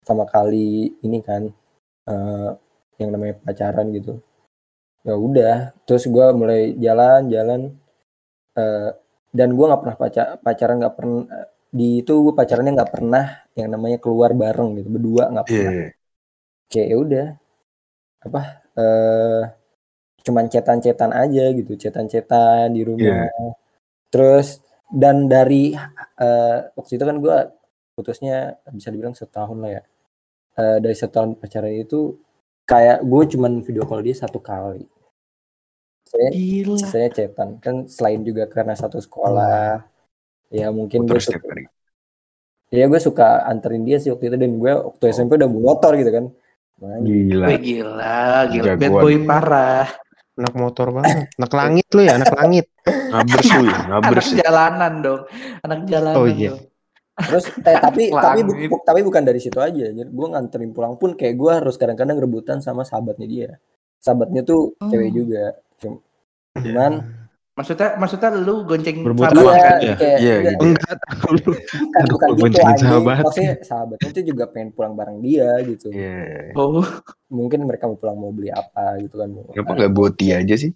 sama 0.01 0.25
kali 0.25 0.97
ini 1.05 1.19
kan 1.21 1.43
eh 2.09 2.49
yang 3.01 3.09
namanya 3.13 3.35
pacaran 3.45 3.87
gitu. 3.97 4.17
Ya 5.07 5.15
udah 5.17 5.55
terus 5.85 6.05
gue 6.05 6.25
mulai 6.37 6.73
jalan 6.77 7.21
jalan 7.33 7.61
eh, 8.57 8.89
dan 9.33 9.49
gue 9.55 9.65
nggak 9.69 9.81
pernah 9.83 9.97
pacar 9.97 10.25
pacaran 10.45 10.77
nggak 10.81 10.95
pernah 10.97 11.23
di 11.71 12.03
itu 12.03 12.13
gue 12.25 12.33
pacarannya 12.35 12.73
nggak 12.77 12.91
pernah 12.95 13.25
yang 13.55 13.69
namanya 13.73 13.97
keluar 14.03 14.31
bareng 14.35 14.69
gitu 14.79 14.89
berdua 14.91 15.23
nggak 15.33 15.45
Iya, 15.47 15.55
pernah. 15.55 15.73
iya. 15.73 15.87
kayak 16.71 16.87
ya 16.91 16.97
udah 17.05 17.27
apa 18.27 18.41
eh 18.81 19.43
cuman 20.21 20.45
cetan-cetan 20.53 21.11
aja 21.17 21.43
gitu 21.57 21.71
cetan-cetan 21.81 22.67
di 22.77 22.81
rumah. 22.85 23.25
Terus 24.13 24.61
dan 24.91 25.31
dari 25.31 25.71
eh, 26.19 26.57
waktu 26.75 26.91
itu 26.99 27.03
kan 27.07 27.17
gue 27.23 27.37
putusnya 27.95 28.59
bisa 28.75 28.91
dibilang 28.91 29.15
setahun 29.15 29.57
lah 29.57 29.71
ya. 29.79 29.81
Eh, 30.59 30.77
dari 30.83 30.95
setahun 30.95 31.39
pacaran 31.39 31.71
itu 31.71 32.19
kayak 32.67 32.99
gue 33.07 33.23
cuman 33.35 33.63
video 33.63 33.87
call 33.87 34.03
dia 34.03 34.15
satu 34.15 34.43
kali. 34.43 34.83
Saya 36.03 36.27
gila. 36.35 36.75
saya 36.91 37.07
cetan 37.07 37.63
kan 37.63 37.87
selain 37.87 38.19
juga 38.27 38.43
karena 38.51 38.75
satu 38.75 38.99
sekolah 38.99 39.79
ya 40.51 40.67
mungkin 40.75 41.07
gue 41.07 41.23
suka, 41.23 41.47
ya 42.67 42.83
gue 42.91 42.99
suka 42.99 43.47
anterin 43.47 43.87
dia 43.87 43.95
sih 43.95 44.11
waktu 44.11 44.27
itu. 44.27 44.35
Dan 44.35 44.59
gue 44.59 44.71
waktu 44.75 45.03
SMP 45.07 45.39
udah 45.39 45.47
bawa 45.47 45.63
motor 45.71 45.95
gitu 45.95 46.11
kan. 46.11 46.25
Gila. 46.81 47.47
Wih, 47.47 47.59
gila 47.63 48.19
gila. 48.51 48.71
Bad 48.75 48.81
Jagoan. 48.91 49.03
boy 49.05 49.15
parah 49.23 49.87
Anak 50.33 50.53
motor 50.53 50.87
banget. 50.91 51.27
Anak 51.35 51.51
langit 51.51 51.85
lu 51.91 52.01
ya, 52.01 52.13
anak 52.15 52.33
langit. 52.33 52.65
Ngabers 52.83 53.47
lu 53.51 53.63
ya, 53.65 53.79
ngabers 53.85 54.25
anak 54.25 54.33
ya. 54.33 54.41
jalanan 54.41 54.93
dong 54.99 55.21
anak 55.61 55.79
jalanan 55.85 56.17
Oh, 56.17 56.25
iya. 56.25 56.49
dong. 56.49 56.61
terus 57.21 57.45
eh, 57.53 57.77
tapi 57.77 58.09
tapi 58.09 58.39
bu- 58.41 58.81
tapi 58.81 58.99
bukan 59.01 59.21
dari 59.21 59.37
situ 59.37 59.59
aja 59.59 59.85
gue 59.91 60.27
nganterin 60.27 60.71
pulang 60.71 60.95
pun 60.95 61.13
kayak 61.13 61.35
gue 61.35 61.51
harus 61.53 61.75
kadang-kadang 61.75 62.17
rebutan 62.17 62.57
sama 62.57 62.81
sahabatnya 62.81 63.27
dia 63.27 63.49
sahabatnya 63.99 64.41
tuh 64.41 64.73
Hmm. 64.79 64.89
cewek 64.89 65.11
juga 65.11 65.43
Cum- 65.77 66.01
cuman 66.55 66.91
maksudnya 67.61 67.89
maksudnya 67.95 68.29
lu 68.33 68.55
gonceng 68.63 68.97
sahabat 68.99 69.29
Sama 69.29 69.41
iya 69.45 69.61
kan 69.61 69.77
ya? 69.79 69.95
kayak 69.95 70.17
Iya, 70.17 70.33
enggak, 70.35 70.51
gitu. 70.51 70.63
Enggak 70.65 70.95
tahu 70.99 71.31
lu. 71.31 71.51
bukan, 72.09 72.29
bukan 72.33 72.49
gitu 72.49 72.59
anjing 72.59 72.81
sahabat. 72.83 73.15
maksudnya 73.21 73.53
sahabatnya 73.61 74.09
tuh 74.11 74.23
juga 74.25 74.43
pengen 74.47 74.69
pulang 74.71 74.93
bareng 74.93 75.17
dia 75.19 75.49
gitu 75.63 75.87
Iya. 75.89 76.51
oh 76.53 76.81
mungkin 77.27 77.59
mereka 77.63 77.85
mau 77.85 77.95
pulang 77.95 78.17
mau 78.17 78.29
beli 78.29 78.49
apa 78.49 78.97
gitu 78.97 79.15
kan 79.15 79.29
Kenapa 79.47 79.71
nggak 79.77 79.93
boti 79.93 80.27
aja 80.31 80.55
sih? 80.55 80.73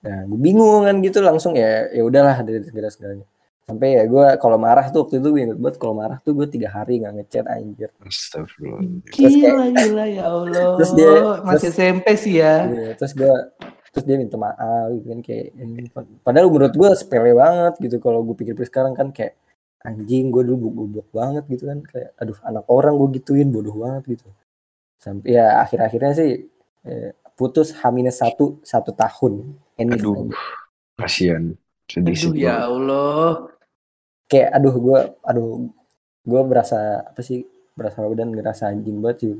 nah 0.00 0.20
gue 0.22 0.36
bingung 0.36 0.82
kan 0.82 0.96
gitu 0.98 1.18
langsung 1.18 1.52
ya 1.52 1.88
ya 1.88 2.00
udahlah 2.00 2.36
dari 2.38 2.60
segala 2.60 2.88
segalanya 2.88 3.24
sampai 3.62 3.96
ya 3.96 4.04
gue 4.04 4.36
kalau 4.36 4.56
marah 4.56 4.84
tuh 4.86 5.00
waktu 5.02 5.16
itu 5.16 5.28
gue 5.30 5.40
inget 5.42 5.56
banget 5.56 5.76
kalau 5.78 5.94
marah 5.94 6.20
tuh 6.20 6.32
gue 6.32 6.44
tiga 6.46 6.68
hari 6.70 7.00
nggak 7.00 7.12
ngechat 7.14 7.46
anjir 7.46 7.88
Astagfirullah. 7.98 8.84
Kayak- 9.06 9.32
Gila 9.32 9.64
gila 9.72 10.04
ya 10.06 10.24
Allah. 10.26 10.76
Terus 10.76 10.92
dia- 10.92 11.40
masih 11.40 11.70
terus- 11.72 11.80
SMP 11.80 12.06
sih 12.14 12.34
ya. 12.36 12.54
Iya, 12.66 12.90
terus 12.94 13.12
gue 13.14 13.32
terus 13.94 14.04
dia 14.04 14.18
minta 14.18 14.34
maaf 14.34 14.90
gitu 14.98 15.06
kan 15.14 15.20
kayak 15.22 15.46
ini. 15.54 15.86
padahal 16.26 16.50
menurut 16.50 16.74
gue 16.74 16.88
sepele 16.98 17.30
banget 17.32 17.78
gitu 17.78 17.96
kalau 18.02 18.26
gue 18.26 18.34
pikir 18.34 18.58
sekarang 18.66 18.98
kan 18.98 19.14
kayak 19.14 19.38
anjing 19.86 20.34
gue 20.34 20.42
dulu 20.42 20.66
goblok 20.74 21.08
banget 21.14 21.44
gitu 21.46 21.70
kan 21.70 21.78
kayak 21.86 22.10
aduh 22.18 22.34
anak 22.42 22.66
orang 22.66 22.98
gue 22.98 23.08
gituin 23.22 23.54
bodoh 23.54 23.78
banget 23.78 24.18
gitu 24.18 24.26
sampai 24.98 25.36
ya 25.38 25.62
akhir-akhirnya 25.62 26.12
sih 26.18 26.30
eh, 26.88 27.10
putus 27.38 27.70
H 27.76 27.86
satu 28.10 28.58
satu 28.66 28.90
tahun 28.96 29.54
Enif 29.78 30.00
Aduh, 30.02 30.30
aja. 30.30 30.38
kasihan. 30.98 31.44
Sedih 31.90 32.16
Aduh 32.16 32.32
sih. 32.32 32.42
ya 32.42 32.64
Allah. 32.66 33.50
kayak 34.24 34.50
aduh 34.56 34.74
gue 34.80 34.98
aduh 35.20 35.48
gue 36.24 36.40
berasa 36.48 37.04
apa 37.04 37.20
sih 37.20 37.44
berasa 37.76 38.00
dan 38.16 38.32
ngerasa 38.32 38.72
anjing 38.72 38.98
banget 39.04 39.18
sih 39.20 39.32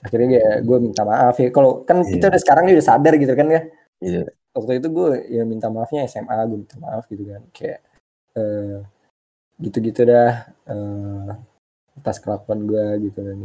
akhirnya 0.00 0.28
ya 0.40 0.50
gue 0.60 0.76
minta 0.80 1.02
maaf 1.04 1.36
ya 1.36 1.48
kalau 1.48 1.84
kan 1.84 2.00
kita 2.02 2.26
Iya. 2.26 2.30
udah 2.32 2.40
sekarang 2.40 2.62
dia 2.66 2.74
udah 2.80 2.88
sadar 2.88 3.14
gitu 3.16 3.32
kan 3.32 3.46
ya 3.48 3.60
Iya. 4.00 4.22
waktu 4.50 4.72
itu 4.80 4.88
gue 4.88 5.08
ya 5.28 5.42
minta 5.44 5.68
maafnya 5.68 6.04
SMA 6.04 6.36
gue 6.48 6.58
minta 6.64 6.76
maaf 6.80 7.04
gitu 7.06 7.22
kan 7.24 7.42
kayak 7.52 7.80
eh, 8.34 8.78
gitu-gitu 9.58 10.00
dah 10.04 10.32
eh, 10.66 11.28
atas 12.00 12.16
kelakuan 12.18 12.64
gue 12.64 12.84
gitu 13.06 13.20
kan 13.20 13.38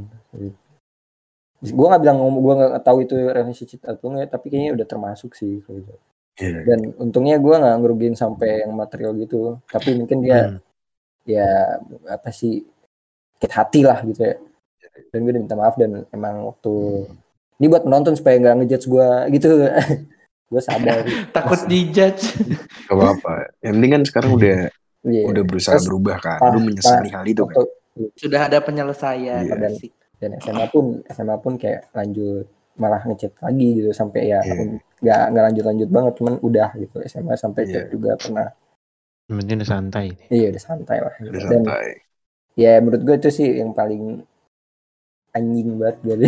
gue 1.65 1.87
nggak 1.87 2.01
bilang 2.03 2.17
gue 2.21 2.53
nggak 2.55 2.83
tahu 2.83 2.97
itu 3.01 3.15
relationship 3.17 3.81
atau 3.83 4.11
enggak 4.13 4.31
tapi 4.31 4.45
kayaknya 4.47 4.71
udah 4.75 4.87
termasuk 4.87 5.33
sih 5.33 5.63
kalau 5.65 5.81
gitu. 5.81 5.95
Dan 6.37 6.91
untungnya 6.99 7.39
gue 7.39 7.55
nggak 7.55 7.75
ngerugiin 7.79 8.13
sampai 8.13 8.67
yang 8.67 8.75
material 8.75 9.15
gitu 9.15 9.57
tapi 9.65 9.95
mungkin 9.95 10.19
dia 10.21 10.39
Hmm. 10.51 10.59
ya 11.25 11.79
apa 12.05 12.29
sih 12.29 12.61
sakit 13.39 13.51
hati 13.51 13.81
lah 13.81 14.03
gitu 14.05 14.21
ya 14.21 14.35
dan 15.09 15.19
gue 15.19 15.31
udah 15.31 15.41
minta 15.41 15.55
maaf 15.55 15.75
dan 15.75 16.03
emang 16.09 16.35
waktu 16.45 16.73
ini 17.55 17.65
buat 17.65 17.83
penonton 17.83 18.13
supaya 18.13 18.35
nggak 18.37 18.55
ngejudge 18.59 18.85
gue 18.85 19.09
gitu 19.33 19.49
gue 20.51 20.61
sadar 20.61 21.01
Takut 21.35 21.59
dijudge. 21.65 22.37
Gak 22.85 22.93
apa-apa. 22.93 23.49
Yang 23.59 23.73
penting 23.73 23.91
kan 23.91 24.01
sekarang 24.03 24.31
udah 24.33 24.57
Iya. 25.05 25.21
udah 25.29 25.43
berusaha 25.43 25.77
Terus, 25.77 25.85
berubah 25.85 26.17
kan. 26.17 26.37
ah, 26.39 26.49
Lu 26.49 26.59
menyesali 26.61 27.09
hal 27.09 27.21
itu 27.23 27.45
kan. 27.45 27.61
Sudah 28.13 28.49
ada 28.49 28.57
penyelesaian. 28.59 29.45
Iya. 29.45 29.69
Asik. 29.69 29.93
dan 30.15 30.31
SMA 30.39 30.65
pun 30.67 31.03
SMA 31.05 31.35
pun 31.37 31.53
kayak 31.55 31.91
lanjut 31.91 32.47
malah 32.75 33.03
ngechat 33.03 33.35
lagi 33.37 33.67
gitu 33.75 33.91
sampai 33.91 34.27
ya 34.27 34.39
Iya. 34.41 34.79
nggak 34.97 35.21
nggak 35.29 35.43
lanjut 35.45 35.63
lanjut 35.65 35.89
banget 35.89 36.13
cuman 36.15 36.33
udah 36.39 36.69
gitu 36.73 36.97
SMA 37.05 37.35
sampai 37.35 37.61
chat 37.65 37.87
juga 37.89 38.15
pernah 38.15 38.47
penting 39.27 39.59
udah 39.59 39.69
santai. 39.69 40.07
iya 40.29 40.47
udah 40.49 40.61
santai 40.61 40.97
lah 40.99 41.13
Udah 41.19 41.41
dan 41.45 41.61
santai. 41.61 41.87
ya 42.53 42.79
menurut 42.79 43.01
gue 43.01 43.15
itu 43.17 43.29
sih 43.29 43.49
yang 43.55 43.71
paling 43.71 44.23
anjing 45.35 45.75
banget 45.77 45.97
dari 46.01 46.27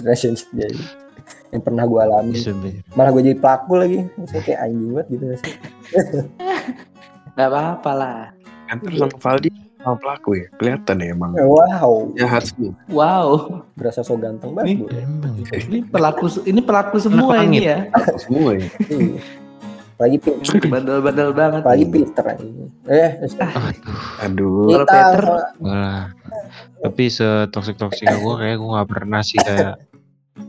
relationship 0.00 0.48
jadi 0.56 0.80
yang 1.52 1.62
pernah 1.62 1.84
gue 1.86 2.00
alami 2.02 2.34
malah 2.98 3.10
gue 3.14 3.22
jadi 3.32 3.38
pelaku 3.38 3.72
lagi 3.78 3.98
Maksudnya 4.18 4.42
kayak 4.42 4.60
anjing 4.66 4.90
banget 4.90 5.06
gitu 5.12 5.24
nggak 5.24 5.38
sih 5.40 5.54
Gak 7.34 7.50
apa-apa 7.50 7.90
lah. 7.98 8.18
Kan 8.70 8.78
terus 8.78 8.98
sama 9.02 9.18
Valdi 9.18 9.50
sama 9.82 9.96
pelaku 10.00 10.30
ya. 10.38 10.46
Kelihatan 10.56 10.96
ya 11.02 11.06
emang. 11.12 11.30
wow 11.34 11.90
Jahat 12.14 12.42
sih. 12.54 12.70
Wow. 12.88 13.60
berasa 13.74 14.06
so 14.06 14.14
ganteng 14.14 14.54
banget 14.54 14.86
gue 14.86 15.02
Emang. 15.02 15.34
Ini 15.50 15.78
pelaku 15.90 16.30
ini 16.46 16.60
pelaku 16.62 16.96
semua 17.02 17.42
ini 17.42 17.66
ya. 17.66 17.90
Semua 18.22 18.54
ya. 18.54 18.68
Iya. 19.94 19.96
apalagi 19.96 20.16
Peter 20.18 20.62
Bandel-bandel 20.74 21.30
banget. 21.30 21.60
apalagi 21.62 21.86
ini 22.42 22.66
eh 22.90 23.10
Aduh. 24.26 24.66
Kalau 24.82 25.38
Wah. 25.62 26.10
Tapi 26.82 27.04
setoksik 27.08 27.78
toksik 27.78 28.10
gue 28.10 28.34
kayak 28.36 28.58
gue 28.58 28.70
gak 28.74 28.90
pernah 28.90 29.22
sih 29.22 29.38
kayak 29.40 29.78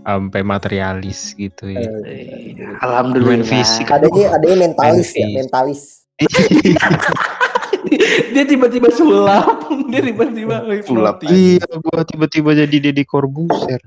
sampai 0.01 0.41
materialis 0.41 1.37
gitu 1.37 1.69
ya. 1.69 1.85
Eh, 2.03 2.57
Alhamdulillah. 2.81 3.39
Main 3.39 3.45
fisik. 3.45 3.85
adanya 3.87 4.33
adanya 4.33 4.57
mentalis 4.65 5.13
ya 5.13 5.29
mentalis 5.29 5.81
Dia 8.33 8.43
tiba-tiba 8.49 8.89
sulap. 8.89 9.69
Dia 9.93 10.01
tiba-tiba 10.01 10.65
Sulap. 10.83 11.21
Iya, 11.21 11.65
gue 11.69 11.99
tiba-tiba 12.09 12.57
jadi 12.57 12.75
Deddy 12.89 13.05
Corbuzier. 13.05 13.77